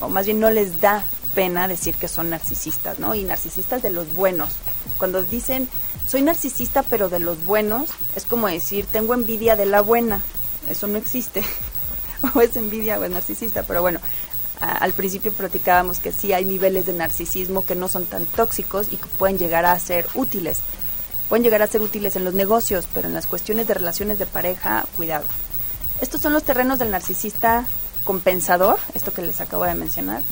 [0.00, 3.14] o más bien no les da pena decir que son narcisistas, ¿no?
[3.14, 4.50] Y narcisistas de los buenos.
[4.98, 5.68] Cuando dicen
[6.10, 10.24] soy narcisista pero de los buenos, es como decir, tengo envidia de la buena.
[10.68, 11.44] Eso no existe.
[12.34, 14.00] o es envidia o es narcisista, pero bueno,
[14.60, 18.96] al principio platicábamos que sí hay niveles de narcisismo que no son tan tóxicos y
[18.96, 20.62] que pueden llegar a ser útiles.
[21.28, 24.26] Pueden llegar a ser útiles en los negocios, pero en las cuestiones de relaciones de
[24.26, 25.26] pareja, cuidado.
[26.00, 27.68] Estos son los terrenos del narcisista
[28.02, 30.22] compensador, esto que les acabo de mencionar,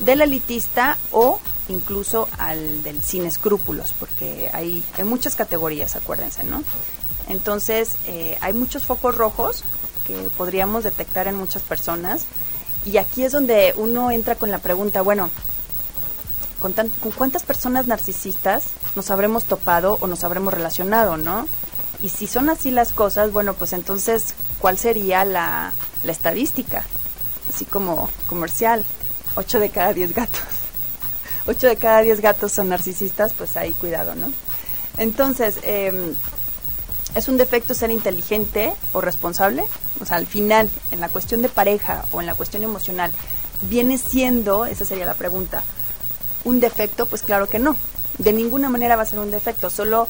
[0.00, 1.38] del elitista o
[1.70, 6.62] incluso al del sin escrúpulos, porque hay, hay muchas categorías, acuérdense, ¿no?
[7.28, 9.62] Entonces, eh, hay muchos focos rojos
[10.06, 12.26] que podríamos detectar en muchas personas.
[12.84, 15.30] Y aquí es donde uno entra con la pregunta, bueno,
[16.58, 18.64] ¿con, ¿con cuántas personas narcisistas
[18.96, 21.46] nos habremos topado o nos habremos relacionado, no?
[22.02, 26.84] Y si son así las cosas, bueno, pues entonces, ¿cuál sería la, la estadística?
[27.48, 28.84] Así como comercial,
[29.36, 30.59] 8 de cada 10 gatos.
[31.46, 34.30] 8 de cada 10 gatos son narcisistas, pues ahí cuidado, ¿no?
[34.96, 36.14] Entonces, eh,
[37.14, 39.64] ¿es un defecto ser inteligente o responsable?
[40.00, 43.12] O sea, al final, en la cuestión de pareja o en la cuestión emocional,
[43.62, 45.62] ¿viene siendo, esa sería la pregunta,
[46.44, 47.06] un defecto?
[47.06, 47.76] Pues claro que no.
[48.18, 50.06] De ninguna manera va a ser un defecto, solo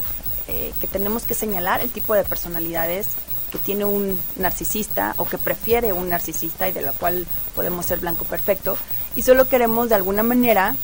[0.48, 3.08] eh, que tenemos que señalar el tipo de personalidades
[3.50, 7.98] que tiene un narcisista o que prefiere un narcisista y de la cual podemos ser
[7.98, 8.76] blanco perfecto
[9.16, 10.76] y solo queremos de alguna manera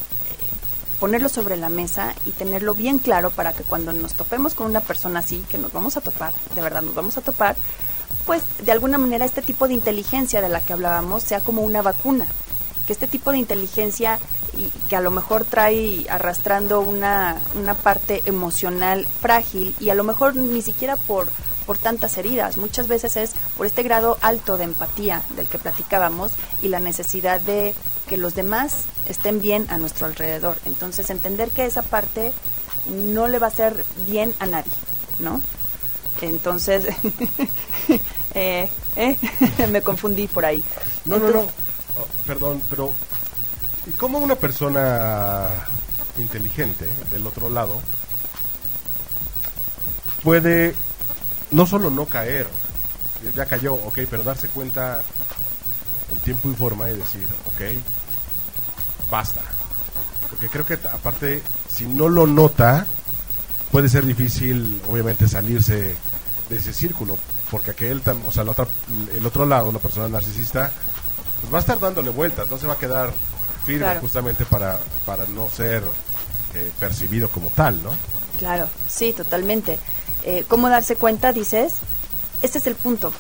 [0.99, 4.81] ponerlo sobre la mesa y tenerlo bien claro para que cuando nos topemos con una
[4.81, 7.57] persona así, que nos vamos a topar, de verdad nos vamos a topar,
[8.25, 11.83] pues de alguna manera este tipo de inteligencia de la que hablábamos sea como una
[11.83, 12.27] vacuna,
[12.87, 14.19] que este tipo de inteligencia
[14.57, 20.05] y que a lo mejor trae arrastrando una, una parte emocional frágil y a lo
[20.05, 21.29] mejor ni siquiera por
[21.67, 22.57] por tantas heridas.
[22.57, 26.33] Muchas veces es por este grado alto de empatía del que platicábamos
[26.63, 27.75] y la necesidad de
[28.09, 30.57] que los demás estén bien a nuestro alrededor.
[30.65, 32.33] Entonces, entender que esa parte
[32.89, 34.73] no le va a hacer bien a nadie,
[35.19, 35.41] ¿no?
[36.21, 36.87] Entonces,
[38.35, 39.19] eh, eh,
[39.71, 40.63] me confundí por ahí.
[41.05, 42.93] No, no, no, oh, perdón, pero
[43.87, 45.51] ¿y cómo una persona
[46.17, 47.81] inteligente del otro lado
[50.23, 50.75] puede
[51.51, 52.49] no solo no caer,
[53.35, 55.03] ya cayó, ok, pero darse cuenta
[56.13, 57.83] en tiempo y forma y decir, ok,
[59.11, 59.43] basta.
[60.31, 62.87] Porque creo que aparte, si no lo nota,
[63.71, 65.95] puede ser difícil, obviamente, salirse
[66.49, 67.17] de ese círculo.
[67.51, 70.73] Porque aquel, o sea, el otro lado, una persona narcisista,
[71.41, 73.13] pues va a estar dándole vueltas, no se va a quedar
[73.65, 75.83] firme justamente para, para no ser
[76.55, 77.91] eh, percibido como tal, ¿no?
[78.39, 79.79] Claro, sí, totalmente.
[80.25, 81.33] Eh, ¿Cómo darse cuenta?
[81.33, 81.75] Dices,
[82.43, 83.13] este es el punto,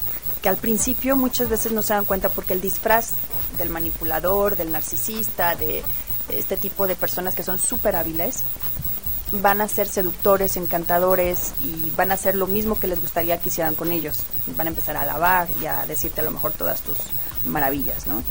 [0.46, 3.14] que al principio muchas veces no se dan cuenta porque el disfraz
[3.58, 5.82] del manipulador, del narcisista, de
[6.28, 8.44] este tipo de personas que son súper hábiles,
[9.32, 13.48] van a ser seductores, encantadores y van a hacer lo mismo que les gustaría que
[13.48, 14.18] hicieran con ellos.
[14.56, 16.98] Van a empezar a alabar y a decirte a lo mejor todas tus
[17.44, 18.22] maravillas, ¿no?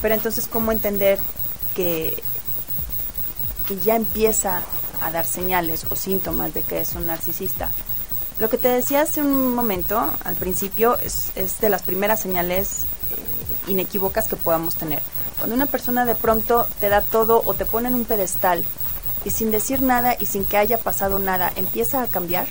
[0.00, 1.18] Pero entonces, ¿cómo entender
[1.74, 2.22] que,
[3.66, 4.62] que ya empieza
[5.02, 7.72] a dar señales o síntomas de que es un narcisista?
[8.38, 13.70] Lo que te decía hace un momento, al principio, es, de las primeras señales eh,
[13.70, 15.02] inequívocas que podamos tener.
[15.38, 18.64] Cuando una persona de pronto te da todo o te pone en un pedestal
[19.24, 22.46] y sin decir nada y sin que haya pasado nada, empieza a cambiar,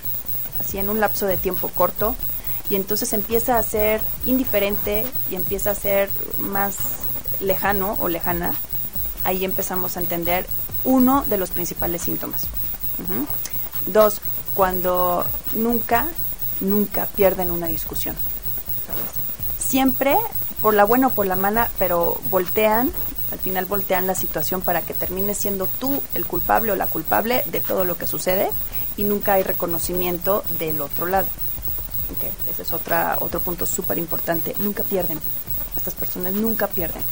[0.60, 2.16] así en un lapso de tiempo corto,
[2.70, 6.76] y entonces empieza a ser indiferente y empieza a ser más
[7.40, 8.54] lejano o lejana,
[9.24, 10.46] ahí empezamos a entender
[10.84, 12.48] uno de los principales síntomas.
[13.86, 14.22] Dos,
[14.58, 16.08] cuando nunca,
[16.62, 18.16] nunca pierden una discusión.
[19.60, 20.18] Siempre,
[20.64, 22.92] por la buena o por la mala, pero voltean,
[23.32, 27.44] al final voltean la situación para que termine siendo tú el culpable o la culpable
[27.46, 28.50] de todo lo que sucede
[28.98, 31.28] y nunca hay reconocimiento del otro lado.
[32.50, 34.56] ese es otra, otro punto súper importante.
[34.58, 35.20] Nunca pierden.
[35.76, 37.04] Estas personas nunca pierden.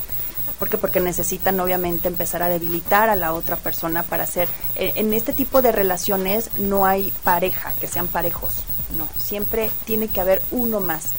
[0.60, 0.78] ¿Por qué?
[0.78, 4.48] Porque necesitan obviamente empezar a debilitar a la otra persona para hacer...
[4.76, 8.64] Eh, en este tipo de relaciones no hay pareja, que sean parejos.
[8.96, 11.10] No, siempre tiene que haber uno más.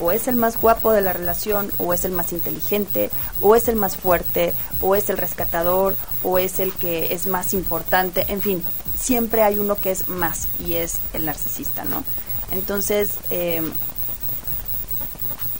[0.00, 3.68] O es el más guapo de la relación, o es el más inteligente, o es
[3.68, 8.24] el más fuerte, o es el rescatador, o es el que es más importante.
[8.28, 8.62] En fin,
[8.98, 12.04] siempre hay uno que es más y es el narcisista, ¿no?
[12.50, 13.62] Entonces, eh,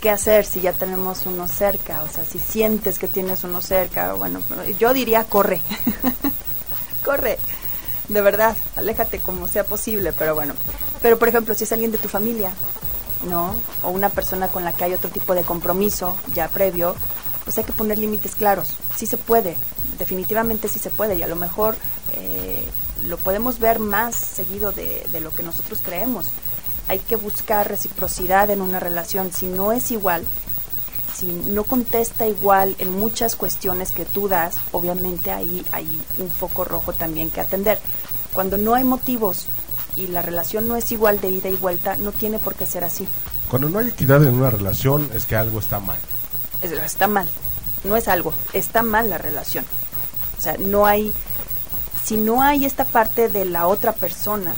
[0.01, 4.15] qué hacer si ya tenemos uno cerca, o sea, si sientes que tienes uno cerca,
[4.15, 4.41] bueno,
[4.79, 5.61] yo diría corre,
[7.05, 7.39] corre,
[8.09, 10.55] de verdad, aléjate como sea posible, pero bueno,
[11.03, 12.53] pero por ejemplo, si es alguien de tu familia,
[13.29, 13.55] ¿no?
[13.83, 16.95] O una persona con la que hay otro tipo de compromiso ya previo,
[17.45, 19.57] pues hay que poner límites claros, sí se puede,
[19.99, 21.77] definitivamente sí se puede, y a lo mejor
[22.13, 22.65] eh,
[23.07, 26.27] lo podemos ver más seguido de, de lo que nosotros creemos
[26.89, 29.33] hay que buscar reciprocidad en una relación.
[29.33, 30.25] Si no es igual,
[31.15, 35.87] si no contesta igual en muchas cuestiones que tú das, obviamente ahí hay
[36.19, 37.79] un foco rojo también que atender.
[38.33, 39.47] Cuando no hay motivos
[39.97, 42.85] y la relación no es igual de ida y vuelta, no tiene por qué ser
[42.85, 43.07] así.
[43.51, 45.99] Cuando no hay equidad en una relación es que algo está mal.
[46.63, 47.29] Está mal,
[47.85, 49.65] no es algo, está mal la relación.
[50.39, 51.15] O sea, no hay
[52.05, 54.55] si no hay esta parte de la otra persona,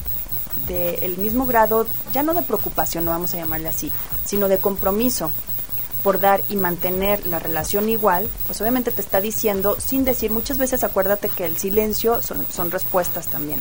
[0.66, 3.90] del mismo grado, ya no de preocupación, no vamos a llamarle así,
[4.24, 5.30] sino de compromiso
[6.03, 10.59] por dar y mantener la relación igual, pues obviamente te está diciendo, sin decir, muchas
[10.59, 13.61] veces acuérdate que el silencio son, son respuestas también.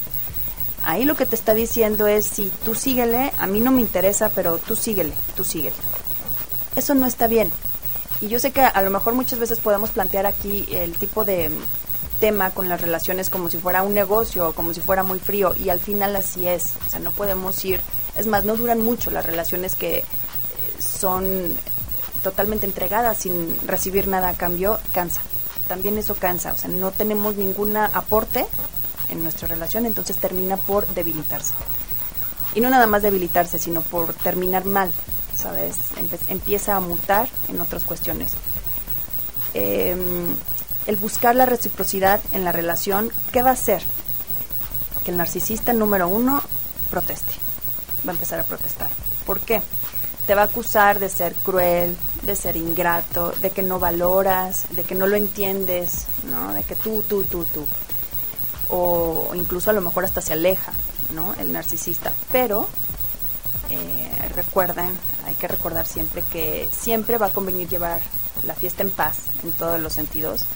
[0.84, 4.30] Ahí lo que te está diciendo es, si tú síguele, a mí no me interesa,
[4.30, 5.76] pero tú síguele, tú síguele.
[6.76, 7.52] Eso no está bien.
[8.22, 11.52] Y yo sé que a lo mejor muchas veces podemos plantear aquí el tipo de
[12.20, 15.56] tema con las relaciones como si fuera un negocio o como si fuera muy frío
[15.56, 16.74] y al final así es.
[16.86, 17.82] O sea, no podemos ir,
[18.16, 20.04] es más, no duran mucho las relaciones que eh,
[20.80, 21.56] son
[22.24, 25.22] totalmente entregadas sin recibir nada a cambio, cansa.
[25.68, 28.46] También eso cansa, o sea, no tenemos ningún aporte
[29.10, 31.54] en nuestra relación, entonces termina por debilitarse.
[32.56, 34.92] Y no nada más debilitarse, sino por terminar mal,
[35.36, 35.78] ¿sabes?
[36.28, 38.34] empieza a mutar en otras cuestiones.
[39.54, 40.36] Em,
[40.90, 43.84] el buscar la reciprocidad en la relación, ¿qué va a hacer?
[45.06, 46.42] Que el narcisista número uno
[46.90, 47.32] proteste.
[48.08, 48.90] Va a empezar a protestar.
[49.24, 49.62] ¿Por qué?
[50.26, 54.84] Te va a acusar de ser cruel, de ser ingrato, de que no valoras, de
[54.84, 56.54] que no lo entiendes, ¿no?
[56.54, 57.68] De que tú, tú, tú, tú.
[58.70, 60.72] O incluso a lo mejor hasta se aleja,
[61.14, 61.36] ¿no?
[61.36, 62.14] El narcisista.
[62.32, 62.68] Pero
[63.70, 64.90] eh, recuerden,
[65.28, 68.02] hay que recordar siempre que siempre va a convenir llevar
[68.44, 70.48] la fiesta en paz en todos los sentidos,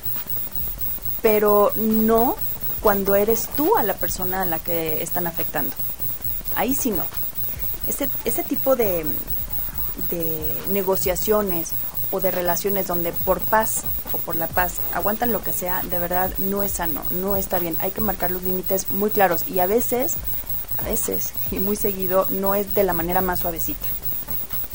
[1.24, 2.36] pero no
[2.82, 5.74] cuando eres tú a la persona a la que están afectando.
[6.55, 7.05] Ahí sí no.
[7.88, 9.05] Ese, ese tipo de,
[10.11, 11.71] de negociaciones
[12.11, 15.97] o de relaciones donde por paz o por la paz aguantan lo que sea, de
[15.97, 17.78] verdad no es sano, no está bien.
[17.80, 20.15] Hay que marcar los límites muy claros y a veces,
[20.80, 23.88] a veces y muy seguido no es de la manera más suavecita.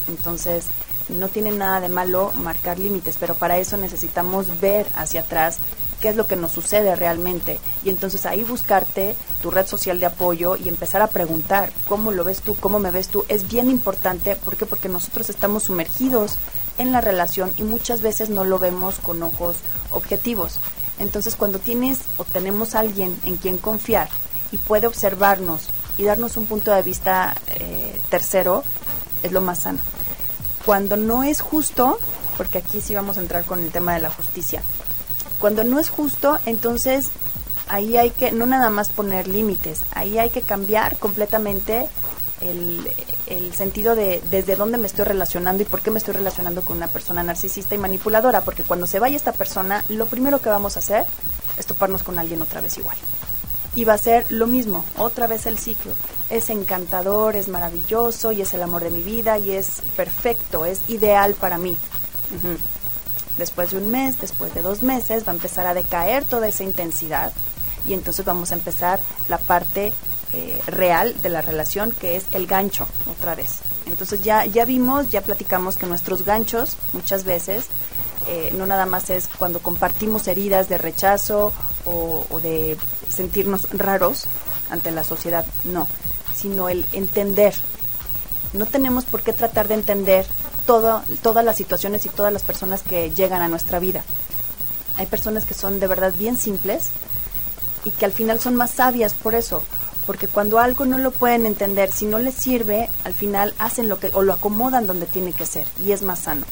[0.09, 0.65] Entonces,
[1.09, 5.59] no tiene nada de malo marcar límites, pero para eso necesitamos ver hacia atrás
[6.01, 10.07] qué es lo que nos sucede realmente y entonces ahí buscarte tu red social de
[10.07, 13.71] apoyo y empezar a preguntar cómo lo ves tú, cómo me ves tú, es bien
[13.71, 14.67] importante ¿por qué?
[14.67, 16.39] porque nosotros estamos sumergidos
[16.79, 19.57] en la relación y muchas veces no lo vemos con ojos
[19.91, 20.61] objetivos.
[20.99, 24.09] Entonces cuando tienes o tenemos alguien en quien confiar
[24.51, 28.65] y puede observarnos y darnos un punto de vista eh, tercero,
[29.23, 29.81] es lo más sano.
[30.65, 31.99] Cuando no es justo,
[32.37, 34.63] porque aquí sí vamos a entrar con el tema de la justicia,
[35.39, 37.11] cuando no es justo, entonces
[37.69, 41.89] ahí hay que no nada más poner límites, ahí hay que cambiar completamente
[42.41, 42.89] el,
[43.27, 46.77] el, sentido de desde dónde me estoy relacionando y por qué me estoy relacionando con
[46.77, 50.77] una persona narcisista y manipuladora, porque cuando se vaya esta persona, lo primero que vamos
[50.77, 51.05] a hacer
[51.59, 52.97] es toparnos con alguien otra vez igual.
[53.75, 55.93] Y va a ser lo mismo, otra vez el ciclo.
[56.31, 60.81] Es encantador, es maravilloso y es el amor de mi vida y es perfecto, es
[60.89, 61.77] ideal para mí.
[63.39, 66.65] Después de un mes, después de dos meses, va a empezar a decaer toda esa
[66.65, 67.33] intensidad
[67.87, 69.95] y entonces vamos a empezar la parte
[70.33, 73.61] eh, real de la relación, que es el gancho, otra vez.
[73.87, 77.67] Entonces ya, ya vimos, ya platicamos que nuestros ganchos muchas veces
[78.27, 81.53] eh, no nada más es cuando compartimos heridas de rechazo
[81.87, 82.77] o, o, de
[83.09, 84.27] sentirnos raros
[84.69, 85.89] ante la sociedad, no,
[86.35, 87.55] sino el entender.
[88.53, 90.27] No tenemos por qué tratar de entender
[90.69, 94.05] todas las situaciones y todas las personas que llegan a nuestra vida.
[94.99, 96.91] Hay personas que son de verdad bien simples
[97.85, 99.63] y que al final son más sabias por eso,
[100.07, 103.99] porque cuando algo no lo pueden entender, si no les sirve, al final hacen lo
[103.99, 106.45] que o lo acomodan donde tiene que ser y es más sano.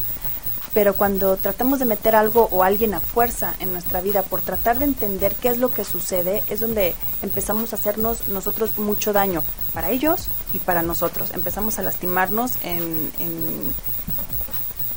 [0.76, 4.78] Pero cuando tratamos de meter algo o alguien a fuerza en nuestra vida por tratar
[4.78, 9.42] de entender qué es lo que sucede, es donde empezamos a hacernos nosotros mucho daño
[9.72, 11.30] para ellos y para nosotros.
[11.32, 13.10] Empezamos a lastimarnos en,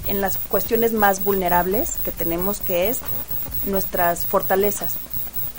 [0.05, 2.99] en las cuestiones más vulnerables que tenemos, que es
[3.65, 4.95] nuestras fortalezas.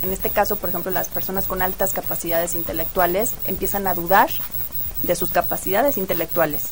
[0.03, 4.29] En este caso, por ejemplo, las personas con altas capacidades intelectuales empiezan a dudar
[5.01, 6.65] de sus capacidades intelectuales.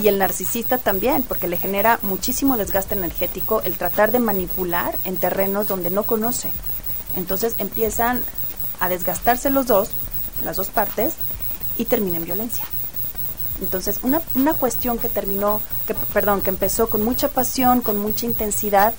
[0.00, 5.16] Y el narcisista también, porque le genera muchísimo desgaste energético el tratar de manipular en
[5.16, 6.50] terrenos donde no conoce.
[7.16, 8.22] Entonces empiezan
[8.78, 9.90] a desgastarse los dos,
[10.44, 11.14] las dos partes,
[11.76, 12.64] y termina en violencia.
[13.60, 18.26] Entonces, una, una cuestión que terminó, que, perdón, que empezó con mucha pasión, con mucha
[18.26, 18.94] intensidad,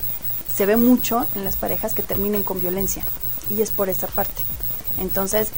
[0.53, 3.03] se ve mucho en las parejas que terminen con violencia.
[3.49, 4.43] Y es por esa parte.
[4.97, 5.51] Entonces,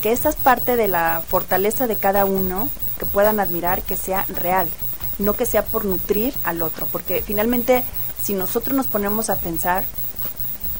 [0.00, 4.24] que esa es parte de la fortaleza de cada uno, que puedan admirar, que sea
[4.28, 4.70] real,
[5.18, 7.84] no que sea por nutrir al otro, porque finalmente,
[8.22, 9.84] si nosotros nos ponemos a pensar,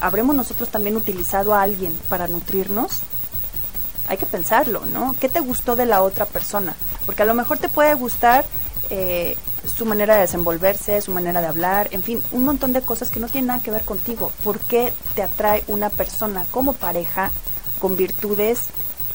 [0.01, 3.03] ¿habremos nosotros también utilizado a alguien para nutrirnos?
[4.09, 5.15] hay que pensarlo, ¿no?
[5.21, 6.75] ¿Qué te gustó de la otra persona?
[7.05, 8.45] Porque a lo mejor te puede gustar
[8.91, 13.11] eh, su manera de desenvolverse, su manera de hablar, en fin, un montón de cosas
[13.11, 14.33] que no tienen nada que ver contigo.
[14.45, 17.33] ¿Por qué te atrae una persona como pareja
[17.81, 18.67] con virtudes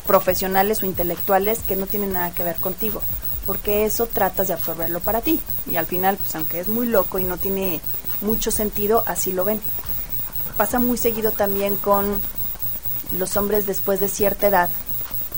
[0.05, 3.01] profesionales o intelectuales que no tienen nada que ver contigo,
[3.45, 5.39] porque eso tratas de absorberlo para ti
[5.69, 7.81] y al final, pues aunque es muy loco y no tiene
[8.21, 9.59] mucho sentido, así lo ven.
[10.57, 12.21] Pasa muy seguido también con
[13.11, 14.69] los hombres después de cierta edad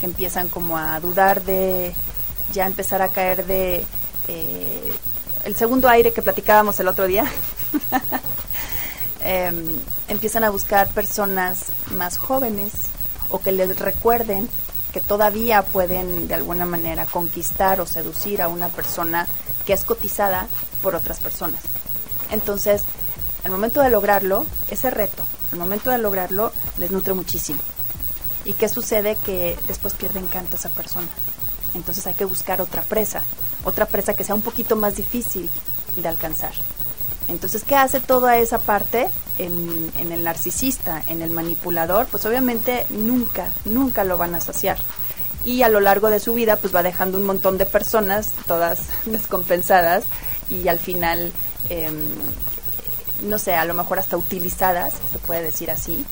[0.00, 1.94] que empiezan como a dudar de
[2.52, 3.84] ya empezar a caer de
[4.28, 4.94] eh,
[5.44, 7.24] el segundo aire que platicábamos el otro día.
[9.26, 12.72] Em, empiezan a buscar personas más jóvenes
[13.30, 14.50] o que les recuerden
[14.94, 19.26] que todavía pueden de alguna manera conquistar o seducir a una persona
[19.66, 20.46] que es cotizada
[20.82, 21.60] por otras personas.
[22.30, 22.84] Entonces,
[23.42, 27.58] al momento de lograrlo, ese reto, al momento de lograrlo, les nutre muchísimo.
[28.44, 29.16] ¿Y qué sucede?
[29.16, 31.08] Que después pierde encanto esa persona.
[31.74, 33.24] Entonces hay que buscar otra presa,
[33.64, 35.50] otra presa que sea un poquito más difícil
[35.96, 36.52] de alcanzar.
[37.28, 39.08] Entonces, ¿qué hace toda esa parte
[39.38, 42.06] en, el narcisista, en el manipulador?
[42.06, 44.76] Pues obviamente nunca, nunca lo van a saciar.
[45.44, 48.80] Y a lo largo de su vida, pues va dejando un montón de personas, todas
[49.04, 50.04] descompensadas,
[50.50, 51.32] y al final,
[51.70, 52.08] em,
[53.22, 56.04] no sé, a lo mejor hasta utilizadas, se puede decir así,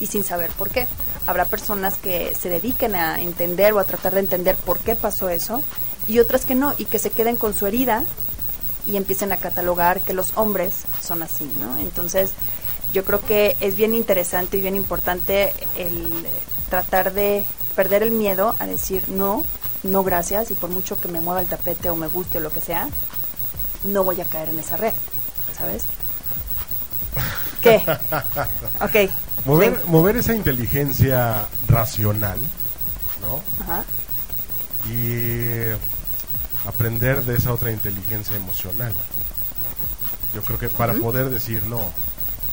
[0.00, 0.88] y sin saber por qué.
[1.26, 5.28] Habrá personas que se dediquen a entender o a tratar de entender por qué pasó
[5.28, 5.62] eso,
[6.08, 8.04] y otras que no, y que se queden con su herida
[8.86, 11.76] y empiecen a catalogar que los hombres son así, ¿no?
[11.78, 12.30] Entonces,
[12.92, 16.26] yo creo que es bien interesante y bien importante el
[16.70, 19.44] tratar de perder el miedo a decir no,
[19.82, 22.50] no gracias y por mucho que me mueva el tapete o me guste o lo
[22.50, 22.88] que sea,
[23.84, 24.92] no voy a caer en esa red,
[25.56, 25.84] ¿sabes?
[27.60, 27.82] ¿Qué?
[28.80, 29.10] ok.
[29.44, 32.38] Mover, mover esa inteligencia racional,
[33.20, 33.40] ¿no?
[33.62, 33.84] Ajá.
[34.88, 35.70] Y
[36.66, 38.92] aprender de esa otra inteligencia emocional.
[40.34, 41.90] Yo creo que para poder decir no,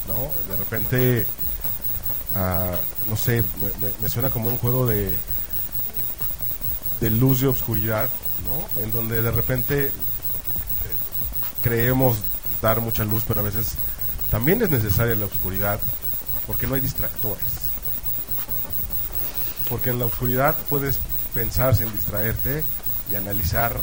[0.07, 0.31] ¿no?
[0.49, 1.25] De repente,
[2.35, 3.43] uh, no sé,
[4.01, 5.13] me, suena como un juego de,
[7.01, 8.09] de luz y obscuridad,
[8.45, 8.81] ¿no?
[8.81, 9.91] En donde de repente eh,
[11.61, 12.17] creemos
[12.61, 13.73] dar mucha luz, pero a veces
[14.31, 15.79] también es necesaria la oscuridad
[16.47, 17.45] porque no hay distractores.
[19.69, 20.99] Porque en la oscuridad puedes
[21.33, 22.63] pensar sin distraerte
[23.11, 23.75] y analizar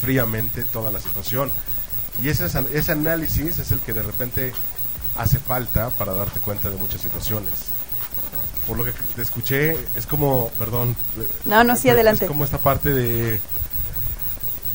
[0.00, 1.50] fríamente toda la situación.
[2.22, 4.52] Y ese, ese análisis es el que de repente
[5.16, 7.52] hace falta para darte cuenta de muchas situaciones.
[8.66, 10.96] Por lo que te escuché, es como, perdón.
[11.44, 12.24] No, no, sí, adelante.
[12.24, 13.40] Es como esta parte de.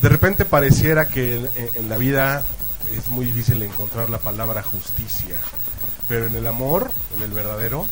[0.00, 1.46] De repente pareciera que
[1.76, 2.44] en, la vida
[2.96, 5.40] es muy difícil encontrar la palabra justicia,
[6.08, 7.86] pero en el amor, en el verdadero,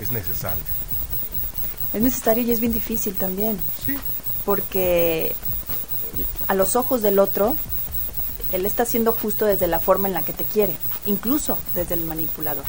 [0.00, 0.64] es necesario.
[1.94, 3.58] Es necesario y es bien difícil también.
[3.86, 3.96] Sí.
[4.44, 5.34] Porque
[6.48, 7.56] a los ojos del otro,
[8.52, 12.04] él está siendo justo desde la forma en la que te quiere, incluso desde el
[12.04, 12.64] manipulador.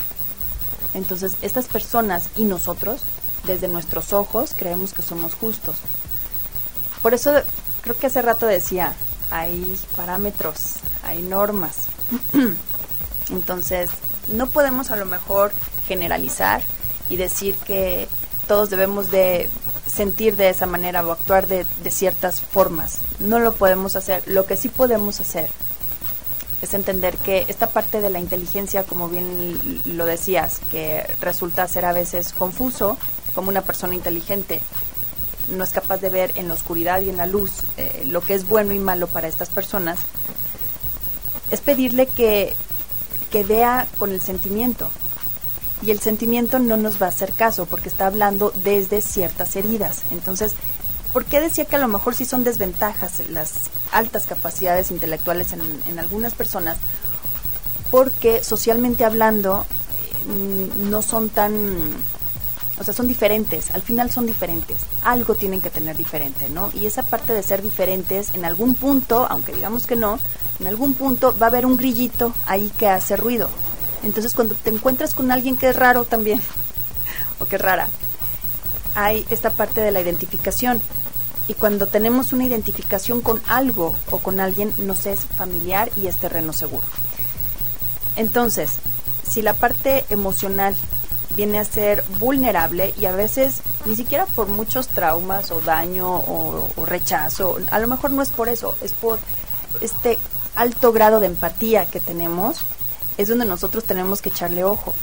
[0.94, 3.02] Entonces, estas personas y nosotros,
[3.46, 5.78] desde nuestros ojos, creemos que somos justos.
[7.02, 7.34] Por eso
[7.82, 8.94] creo que hace rato decía,
[9.30, 11.86] hay parámetros, hay normas.
[13.30, 13.90] Entonces,
[14.30, 15.52] no podemos a lo mejor
[15.88, 16.62] generalizar
[17.10, 18.08] y decir que
[18.48, 19.50] todos debemos de
[19.88, 23.00] sentir de esa manera o actuar de, ciertas formas.
[23.20, 24.24] No lo podemos hacer.
[24.28, 25.50] Lo que sí podemos hacer
[26.62, 31.86] es entender que esta parte de la inteligencia, como bien lo decías, que resulta ser
[31.86, 32.98] a veces confuso,
[33.34, 34.62] como una persona inteligente
[35.50, 38.34] no es capaz de ver en la oscuridad y en la luz eh, lo que
[38.34, 40.00] es bueno y malo para estas personas,
[41.52, 42.56] es pedirle que,
[43.32, 44.90] que vea con el sentimiento,
[45.82, 50.04] y el sentimiento no nos va a hacer caso porque está hablando desde ciertas heridas.
[50.12, 50.54] Entonces,
[51.14, 53.54] ¿por qué decía que a lo mejor sí son desventajas las
[53.92, 56.78] altas capacidades intelectuales en, algunas personas?
[57.92, 59.66] Porque socialmente hablando
[60.28, 61.54] mm, no son tan
[62.80, 66.70] o sea, son diferentes, al final son diferentes, algo tienen que tener diferente, ¿no?
[66.76, 70.20] Y esa parte de ser diferentes, en algún punto, aunque digamos que no,
[70.60, 73.50] en algún punto va a haber un grillito ahí que hace ruido.
[74.04, 76.42] Entonces cuando te encuentras con alguien que es raro también,
[77.40, 77.90] o que es rara,
[78.96, 80.82] hay esta parte de la identificación.
[81.48, 86.18] Y cuando tenemos una identificación con algo o con alguien, nos es familiar y es
[86.18, 86.86] terreno seguro.
[88.18, 88.78] Entonces,
[89.30, 90.76] si la parte emocional
[91.36, 96.70] viene a ser vulnerable y a veces ni siquiera por muchos traumas o daño o,
[96.76, 99.20] o, rechazo, a lo mejor no es por eso, es por
[99.82, 100.18] este
[100.56, 102.62] alto grado de empatía que tenemos,
[103.18, 104.94] es donde nosotros tenemos que echarle ojo.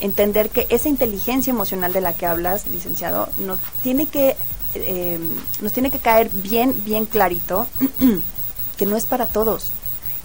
[0.00, 4.36] Entender que esa inteligencia emocional de la que hablas, licenciado, nos tiene que,
[4.74, 5.18] eh,
[5.60, 7.66] nos tiene que caer bien, bien clarito
[8.76, 9.70] que no es para todos,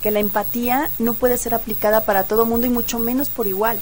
[0.01, 3.79] que la empatía no puede ser aplicada para todo mundo y mucho menos por igual.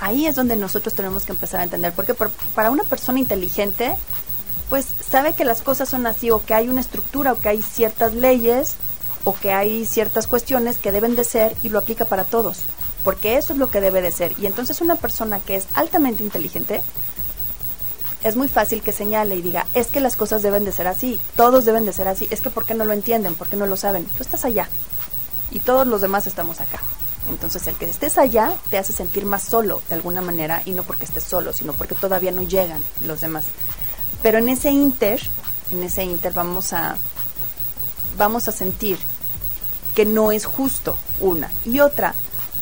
[0.00, 2.14] ahí es donde nosotros tenemos que empezar a entender, porque
[2.54, 3.94] para una persona inteligente,
[4.68, 7.62] pues sabe que las cosas son así, o que hay una estructura, o que hay
[7.62, 8.74] ciertas leyes,
[9.24, 12.60] o que hay ciertas cuestiones que deben de ser y lo aplica para todos,
[13.04, 14.34] porque eso es lo que debe de ser.
[14.38, 16.82] Y entonces una persona que es altamente inteligente,
[18.22, 21.18] es muy fácil que señale y diga, es que las cosas deben de ser así,
[21.36, 23.34] todos deben de ser así, es que ¿por qué no lo entienden?
[23.34, 24.04] ¿Por qué no lo saben?
[24.04, 24.68] Tú estás allá
[25.50, 26.80] y todos los demás estamos acá.
[27.28, 30.82] Entonces el que estés allá te hace sentir más solo de alguna manera y no
[30.82, 33.44] porque estés solo, sino porque todavía no llegan los demás.
[34.22, 35.20] Pero en ese inter,
[35.70, 36.96] en ese inter vamos a
[38.16, 38.98] vamos a sentir
[39.94, 42.14] que no es justo una y otra.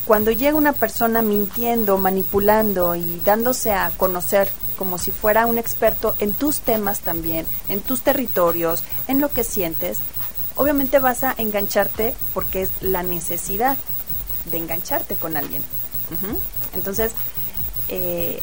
[0.06, 6.14] Cuando llega una persona mintiendo, manipulando y dándose a conocer como si fuera un experto
[6.18, 9.98] en tus temas también, en tus territorios, en lo que sientes,
[10.56, 13.76] obviamente vas a engancharte porque es la necesidad
[14.50, 15.62] de engancharte con alguien.
[16.72, 17.12] Entonces,
[17.88, 18.42] eh,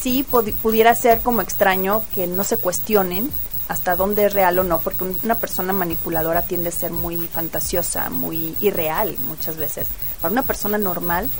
[0.00, 3.30] sí pudiera ser como extraño que no se cuestionen
[3.68, 8.10] hasta dónde es real o no, porque una persona manipuladora tiende a ser muy fantasiosa,
[8.10, 9.86] muy irreal muchas veces.
[10.20, 11.30] Para una persona normal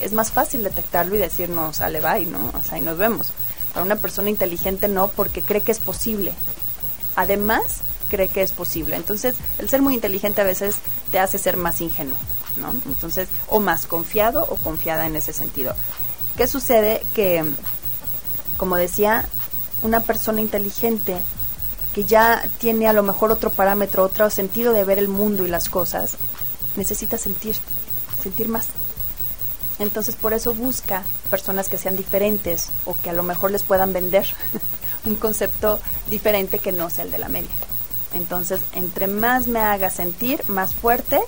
[0.00, 2.52] es más fácil detectarlo y decir, no, sale, bye, ¿no?
[2.58, 3.28] O sea, ahí nos vemos.
[3.72, 6.32] Para una persona inteligente no, porque cree que es posible.
[7.16, 7.78] Además,
[8.08, 8.96] cree que es posible.
[8.96, 10.76] Entonces, el ser muy inteligente a veces
[11.10, 12.16] te hace ser más ingenuo,
[12.56, 12.70] ¿no?
[12.86, 15.74] Entonces, o más confiado o confiada en ese sentido.
[16.36, 17.02] ¿Qué sucede?
[17.14, 17.44] Que,
[18.56, 19.28] como decía,
[19.82, 21.16] una persona inteligente
[21.94, 25.48] que ya tiene a lo mejor otro parámetro, otro sentido de ver el mundo y
[25.48, 26.16] las cosas,
[26.76, 27.56] necesita sentir,
[28.22, 28.68] sentir más.
[29.78, 33.92] Entonces por eso busca personas que sean diferentes o que a lo mejor les puedan
[33.92, 34.26] vender
[35.04, 37.54] un concepto diferente que no sea el de la media.
[38.12, 41.20] Entonces, entre más me haga sentir más fuerte,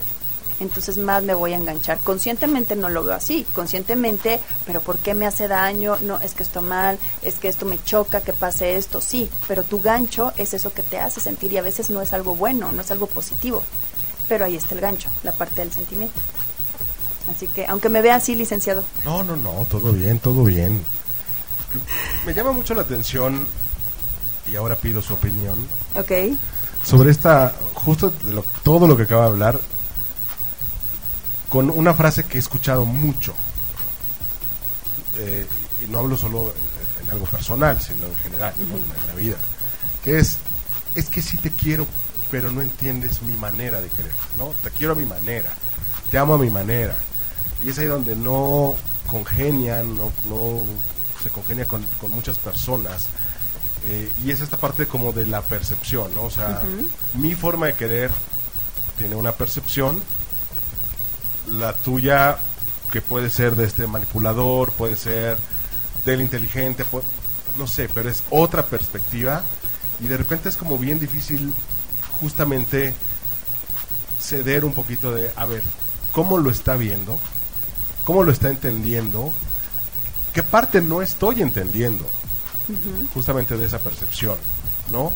[0.62, 1.98] entonces más me voy a enganchar.
[2.00, 5.98] Conscientemente no lo veo así, conscientemente, pero ¿por qué me hace daño?
[6.00, 9.64] No, es que esto mal, es que esto me choca, que pase esto, sí, pero
[9.64, 12.72] tu gancho es eso que te hace sentir y a veces no es algo bueno,
[12.72, 13.62] no es algo positivo,
[14.28, 16.20] pero ahí está el gancho, la parte del sentimiento.
[17.30, 18.82] Así que, aunque me vea así, licenciado.
[19.04, 20.82] No, no, no, todo bien, todo bien.
[22.26, 23.46] Me llama mucho la atención,
[24.46, 25.56] y ahora pido su opinión.
[25.94, 26.36] Ok.
[26.84, 29.60] Sobre esta, justo de todo lo que acaba de hablar,
[31.53, 33.34] con una frase que he escuchado mucho.
[35.18, 35.46] Eh,
[35.84, 36.50] y no hablo solo
[37.05, 39.36] en algo personal, sino en general, en la vida.
[40.03, 40.38] Que es,
[40.94, 41.86] es que sí te quiero,
[42.30, 44.55] pero no entiendes mi manera de querer, ¿no?
[44.64, 45.50] Te quiero a mi manera,
[46.11, 46.96] te amo a mi manera
[47.62, 48.74] y es ahí donde no
[49.07, 50.62] congenian, no, no
[51.22, 53.09] se congenia con, muchas personas.
[53.84, 56.22] Eh, y es esta parte como de la percepción, ¿no?
[56.22, 56.62] O sea,
[57.12, 58.11] mi forma de querer
[58.96, 60.00] tiene una percepción,
[61.49, 62.38] la tuya
[62.90, 65.36] que puede ser de este manipulador, puede ser
[66.05, 66.84] del inteligente,
[67.59, 69.45] no sé, pero es otra perspectiva
[70.01, 71.55] y de repente es como bien difícil
[72.11, 72.95] justamente
[74.20, 75.62] ceder un poquito de, a ver,
[76.12, 77.18] ¿cómo lo está viendo?
[78.05, 79.32] cómo lo está entendiendo,
[80.32, 82.07] qué parte no estoy entendiendo,
[83.14, 84.36] justamente de esa percepción,
[84.90, 85.12] ¿no?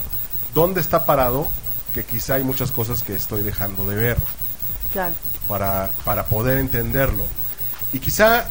[0.55, 1.49] ¿Dónde está parado?
[1.95, 4.16] Que quizá hay muchas cosas que estoy dejando de ver.
[4.97, 5.14] Claro.
[5.47, 7.24] Para, para poder entenderlo.
[7.92, 8.47] Y quizá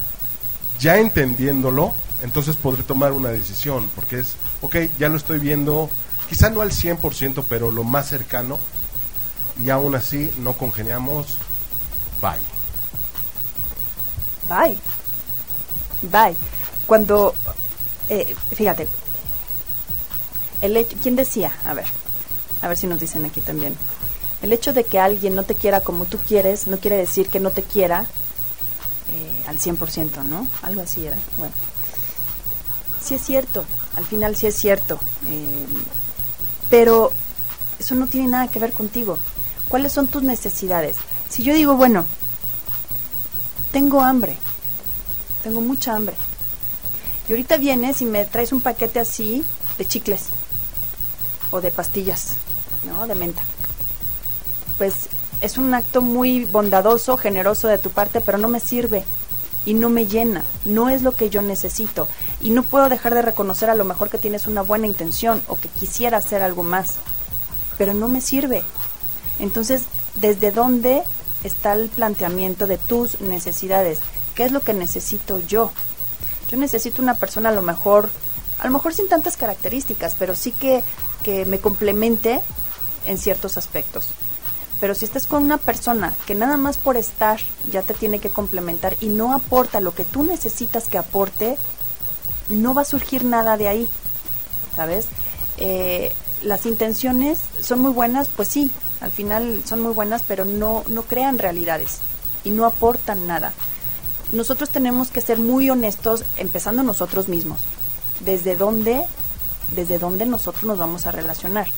[0.78, 1.92] ya entendiéndolo,
[2.22, 5.90] entonces podré tomar una decisión, porque es, ok, ya lo estoy viendo,
[6.28, 8.60] quizá no al 100%, pero lo más cercano,
[9.60, 11.38] y aún así no congeniamos,
[12.22, 12.38] bye
[14.48, 14.78] bye.
[16.08, 16.36] Bye.
[16.86, 17.34] Cuando,
[18.08, 18.86] eh, fíjate,
[20.62, 21.52] el hecho, ¿quién decía?
[21.64, 21.86] A ver,
[22.62, 23.76] a ver si nos dicen aquí también.
[24.46, 27.40] El hecho de que alguien no te quiera como tú quieres no quiere decir que
[27.40, 28.06] no te quiera
[29.08, 30.46] eh, al 100%, ¿no?
[30.62, 31.16] Algo así era.
[31.36, 31.52] Bueno,
[33.02, 33.64] sí es cierto,
[33.96, 35.66] al final sí es cierto, eh,
[36.70, 37.10] pero
[37.80, 39.18] eso no tiene nada que ver contigo.
[39.68, 40.98] ¿Cuáles son tus necesidades?
[41.28, 42.06] Si yo digo, bueno,
[43.72, 44.36] tengo hambre,
[45.42, 46.14] tengo mucha hambre.
[47.26, 49.44] Y ahorita vienes y me traes un paquete así
[49.76, 50.26] de chicles
[51.50, 52.36] o de pastillas,
[52.84, 53.08] ¿no?
[53.08, 53.42] De menta.
[54.78, 55.08] Pues
[55.40, 59.04] es un acto muy bondadoso, generoso de tu parte, pero no me sirve
[59.64, 62.06] y no me llena, no es lo que yo necesito
[62.40, 65.58] y no puedo dejar de reconocer a lo mejor que tienes una buena intención o
[65.58, 66.96] que quisiera hacer algo más,
[67.76, 68.62] pero no me sirve.
[69.40, 69.82] Entonces,
[70.14, 71.02] ¿desde dónde
[71.46, 74.00] está el planteamiento de tus necesidades.
[74.34, 75.70] ¿Qué es lo que necesito yo?
[76.50, 78.10] Yo necesito una persona a lo mejor,
[78.58, 80.82] a lo mejor sin tantas características, pero sí que,
[81.22, 82.40] que me complemente
[83.06, 84.08] en ciertos aspectos.
[84.80, 88.30] Pero si estás con una persona que nada más por estar ya te tiene que
[88.30, 91.56] complementar y no aporta lo que tú necesitas que aporte,
[92.48, 93.88] no va a surgir nada de ahí,
[94.74, 95.06] ¿sabes?
[95.56, 96.12] Eh,
[96.42, 98.70] las intenciones son muy buenas, pues sí,
[99.00, 101.98] al final son muy buenas, pero no, no crean realidades
[102.44, 103.52] y no aportan nada.
[104.32, 107.60] Nosotros tenemos que ser muy honestos, empezando nosotros mismos.
[108.20, 109.02] Desde dónde,
[109.74, 111.68] desde dónde nosotros nos vamos a relacionar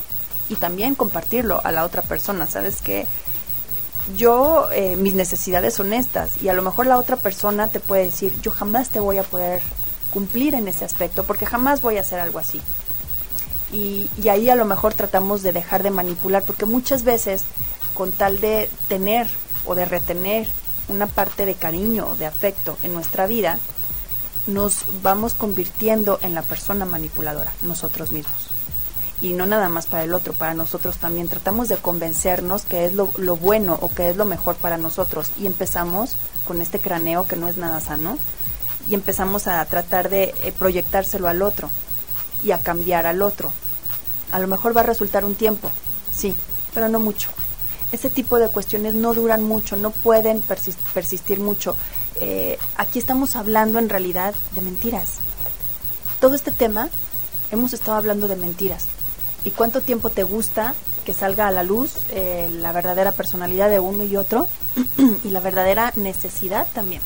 [0.49, 2.47] y también compartirlo a la otra persona.
[2.47, 3.07] Sabes que
[4.17, 8.05] yo eh, mis necesidades son estas y a lo mejor la otra persona te puede
[8.05, 9.61] decir yo jamás te voy a poder
[10.09, 12.59] cumplir en ese aspecto porque jamás voy a hacer algo así.
[13.71, 17.43] Y, y ahí a lo mejor tratamos de dejar de manipular porque muchas veces
[17.93, 19.27] con tal de tener
[19.65, 20.47] o de retener
[20.87, 23.59] una parte de cariño o de afecto en nuestra vida,
[24.47, 28.58] nos vamos convirtiendo en la persona manipuladora, nosotros mismos.
[29.21, 31.27] Y no nada más para el otro, para nosotros también.
[31.27, 35.31] Tratamos de convencernos que es lo, bueno o que es lo mejor para nosotros.
[35.37, 36.15] Y empezamos
[36.45, 38.17] con este craneo que no es nada sano.
[38.89, 41.69] Y empezamos a tratar de eh, proyectárselo al otro
[42.43, 43.51] y a cambiar al otro.
[44.31, 45.69] A lo mejor va a resultar un tiempo,
[46.11, 46.35] sí,
[46.73, 47.29] pero no mucho
[47.91, 51.75] ese tipo de cuestiones no duran mucho, no pueden persistir mucho.
[52.21, 55.15] Eh, aquí estamos hablando en realidad de mentiras.
[56.19, 56.89] Todo este tema
[57.51, 58.87] hemos estado hablando de mentiras.
[59.43, 60.75] ¿Y cuánto tiempo te gusta
[61.05, 64.47] que salga a la luz eh, la verdadera personalidad de uno y otro
[65.23, 67.01] y la verdadera necesidad también?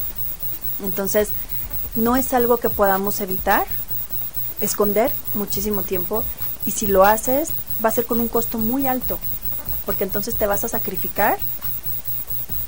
[0.84, 1.30] Entonces,
[1.96, 3.66] no es algo que podamos evitar,
[4.62, 6.24] esconder muchísimo tiempo
[6.66, 7.50] y si lo haces
[7.84, 9.20] va a ser con un costo muy alto
[9.86, 11.38] porque entonces te vas a sacrificar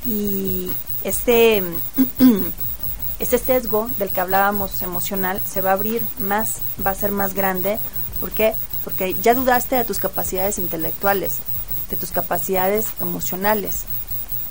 [0.06, 0.72] y
[1.04, 1.64] este,
[3.20, 7.34] ese sesgo del que hablábamos emocional se va a abrir más, va a ser más
[7.34, 7.80] grande.
[8.20, 8.54] ¿Por qué?
[8.86, 11.40] Porque ya dudaste de tus capacidades intelectuales,
[11.90, 13.84] de tus capacidades emocionales.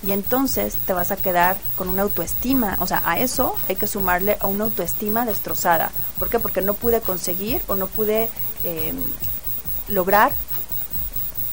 [0.07, 2.77] Y entonces te vas a quedar con una autoestima.
[2.81, 5.91] O sea, a eso hay que sumarle a una autoestima destrozada.
[6.19, 6.39] ¿Por qué?
[6.39, 8.29] Porque no pude conseguir o no pude
[8.65, 8.93] eh,
[9.89, 10.33] lograr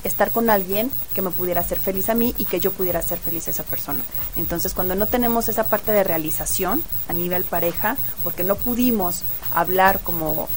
[0.03, 3.19] estar con alguien que me pudiera hacer feliz a mí y que yo pudiera hacer
[3.19, 4.03] feliz a esa persona.
[4.35, 9.21] Entonces, cuando no tenemos esa parte de realización a nivel pareja, porque no pudimos
[9.53, 10.47] hablar como,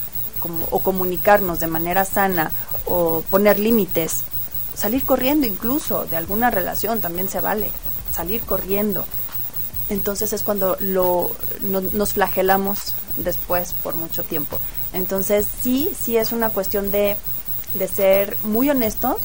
[0.45, 2.53] como o comunicarnos de manera sana
[2.85, 4.25] o poner límites,
[4.77, 7.71] salir corriendo incluso de alguna relación también se vale,
[8.15, 9.07] salir corriendo.
[9.89, 11.31] Entonces es cuando lo,
[11.63, 14.61] nos flagelamos después por mucho tiempo.
[14.93, 17.17] Entonces sí, sí es una cuestión de,
[17.73, 19.17] de ser muy honestos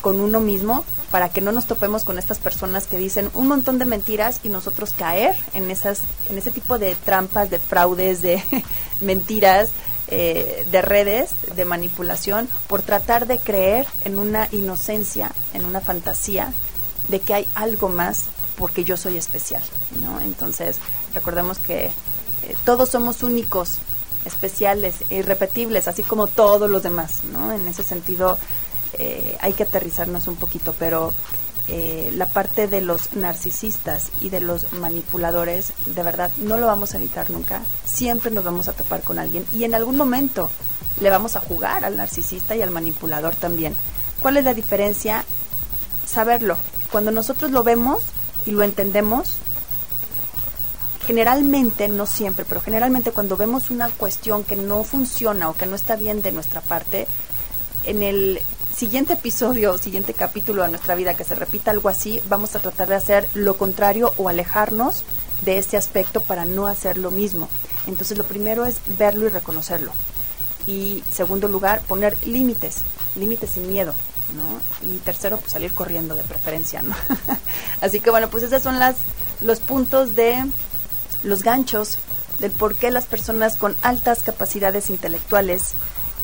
[0.00, 3.78] con uno mismo para que no nos topemos con estas personas que dicen un montón
[3.78, 8.42] de mentiras y nosotros caer en esas en ese tipo de trampas de fraudes de
[9.00, 9.70] mentiras
[10.08, 16.52] eh, de redes de manipulación por tratar de creer en una inocencia en una fantasía
[17.08, 18.26] de que hay algo más
[18.56, 19.62] porque yo soy especial
[20.00, 20.78] no entonces
[21.14, 21.92] recordemos que eh,
[22.64, 23.78] todos somos únicos
[24.24, 28.38] especiales irrepetibles así como todos los demás no en ese sentido
[28.98, 31.12] eh, hay que aterrizarnos un poquito, pero
[31.68, 36.94] eh, la parte de los narcisistas y de los manipuladores, de verdad, no lo vamos
[36.94, 37.62] a evitar nunca.
[37.84, 40.50] Siempre nos vamos a topar con alguien y en algún momento
[41.00, 43.74] le vamos a jugar al narcisista y al manipulador también.
[44.20, 45.24] ¿Cuál es la diferencia?
[46.06, 46.56] Saberlo.
[46.92, 48.02] Cuando nosotros lo vemos
[48.46, 49.34] y lo entendemos,
[51.06, 55.74] generalmente, no siempre, pero generalmente cuando vemos una cuestión que no funciona o que no
[55.74, 57.06] está bien de nuestra parte,
[57.84, 58.40] en el
[58.76, 62.88] siguiente episodio siguiente capítulo de nuestra vida que se repita algo así, vamos a tratar
[62.88, 65.02] de hacer lo contrario o alejarnos
[65.40, 67.48] de ese aspecto para no hacer lo mismo.
[67.86, 69.92] Entonces lo primero es verlo y reconocerlo.
[70.66, 72.82] Y segundo lugar, poner límites,
[73.14, 73.94] límites sin miedo,
[74.36, 74.86] ¿no?
[74.86, 76.94] Y tercero, pues salir corriendo de preferencia, ¿no?
[77.80, 78.96] Así que bueno, pues esos son las,
[79.40, 80.44] los puntos de
[81.22, 81.96] los ganchos
[82.40, 85.72] del por qué las personas con altas capacidades intelectuales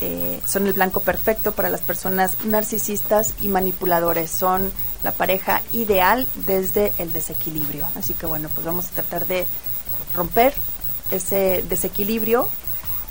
[0.00, 4.30] eh, son el blanco perfecto para las personas narcisistas y manipuladores.
[4.30, 4.72] Son
[5.02, 7.86] la pareja ideal desde el desequilibrio.
[7.94, 9.46] Así que bueno, pues vamos a tratar de
[10.12, 10.54] romper
[11.10, 12.48] ese desequilibrio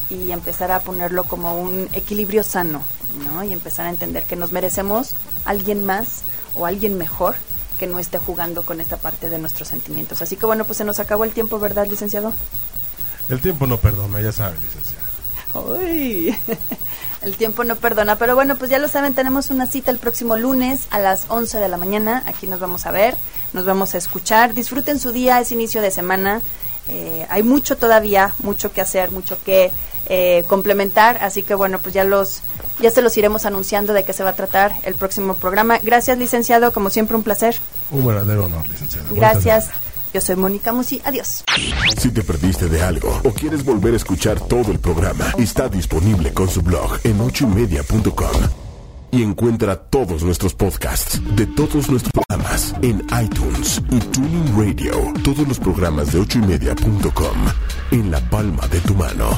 [0.09, 2.83] y empezar a ponerlo como un equilibrio sano,
[3.23, 3.43] ¿no?
[3.43, 5.13] Y empezar a entender que nos merecemos
[5.45, 6.23] alguien más
[6.55, 7.35] o alguien mejor
[7.79, 10.21] que no esté jugando con esta parte de nuestros sentimientos.
[10.21, 12.33] Así que bueno, pues se nos acabó el tiempo, ¿verdad, licenciado?
[13.29, 14.90] El tiempo no perdona, ya sabe, licenciado.
[15.53, 16.35] Uy,
[17.21, 20.37] el tiempo no perdona, pero bueno, pues ya lo saben, tenemos una cita el próximo
[20.37, 23.17] lunes a las 11 de la mañana, aquí nos vamos a ver,
[23.53, 26.41] nos vamos a escuchar, disfruten su día, es inicio de semana,
[26.87, 29.71] eh, hay mucho todavía, mucho que hacer, mucho que
[30.07, 32.41] eh, complementar, así que bueno, pues ya los,
[32.81, 35.79] Ya se los iremos anunciando de qué se va a tratar el próximo programa.
[35.83, 36.73] Gracias, licenciado.
[36.73, 37.55] Como siempre, un placer.
[37.91, 39.13] Un verdadero honor, licenciado.
[39.13, 39.69] Gracias.
[40.13, 41.01] Yo soy Mónica Musi.
[41.05, 41.43] Adiós.
[41.97, 46.33] Si te perdiste de algo o quieres volver a escuchar todo el programa, está disponible
[46.33, 48.41] con su blog en ochoymedia.com.
[49.13, 55.13] Y encuentra todos nuestros podcasts de todos nuestros programas en iTunes y Tuning Radio.
[55.23, 57.37] Todos los programas de ochoymedia.com
[57.91, 59.37] en la palma de tu mano.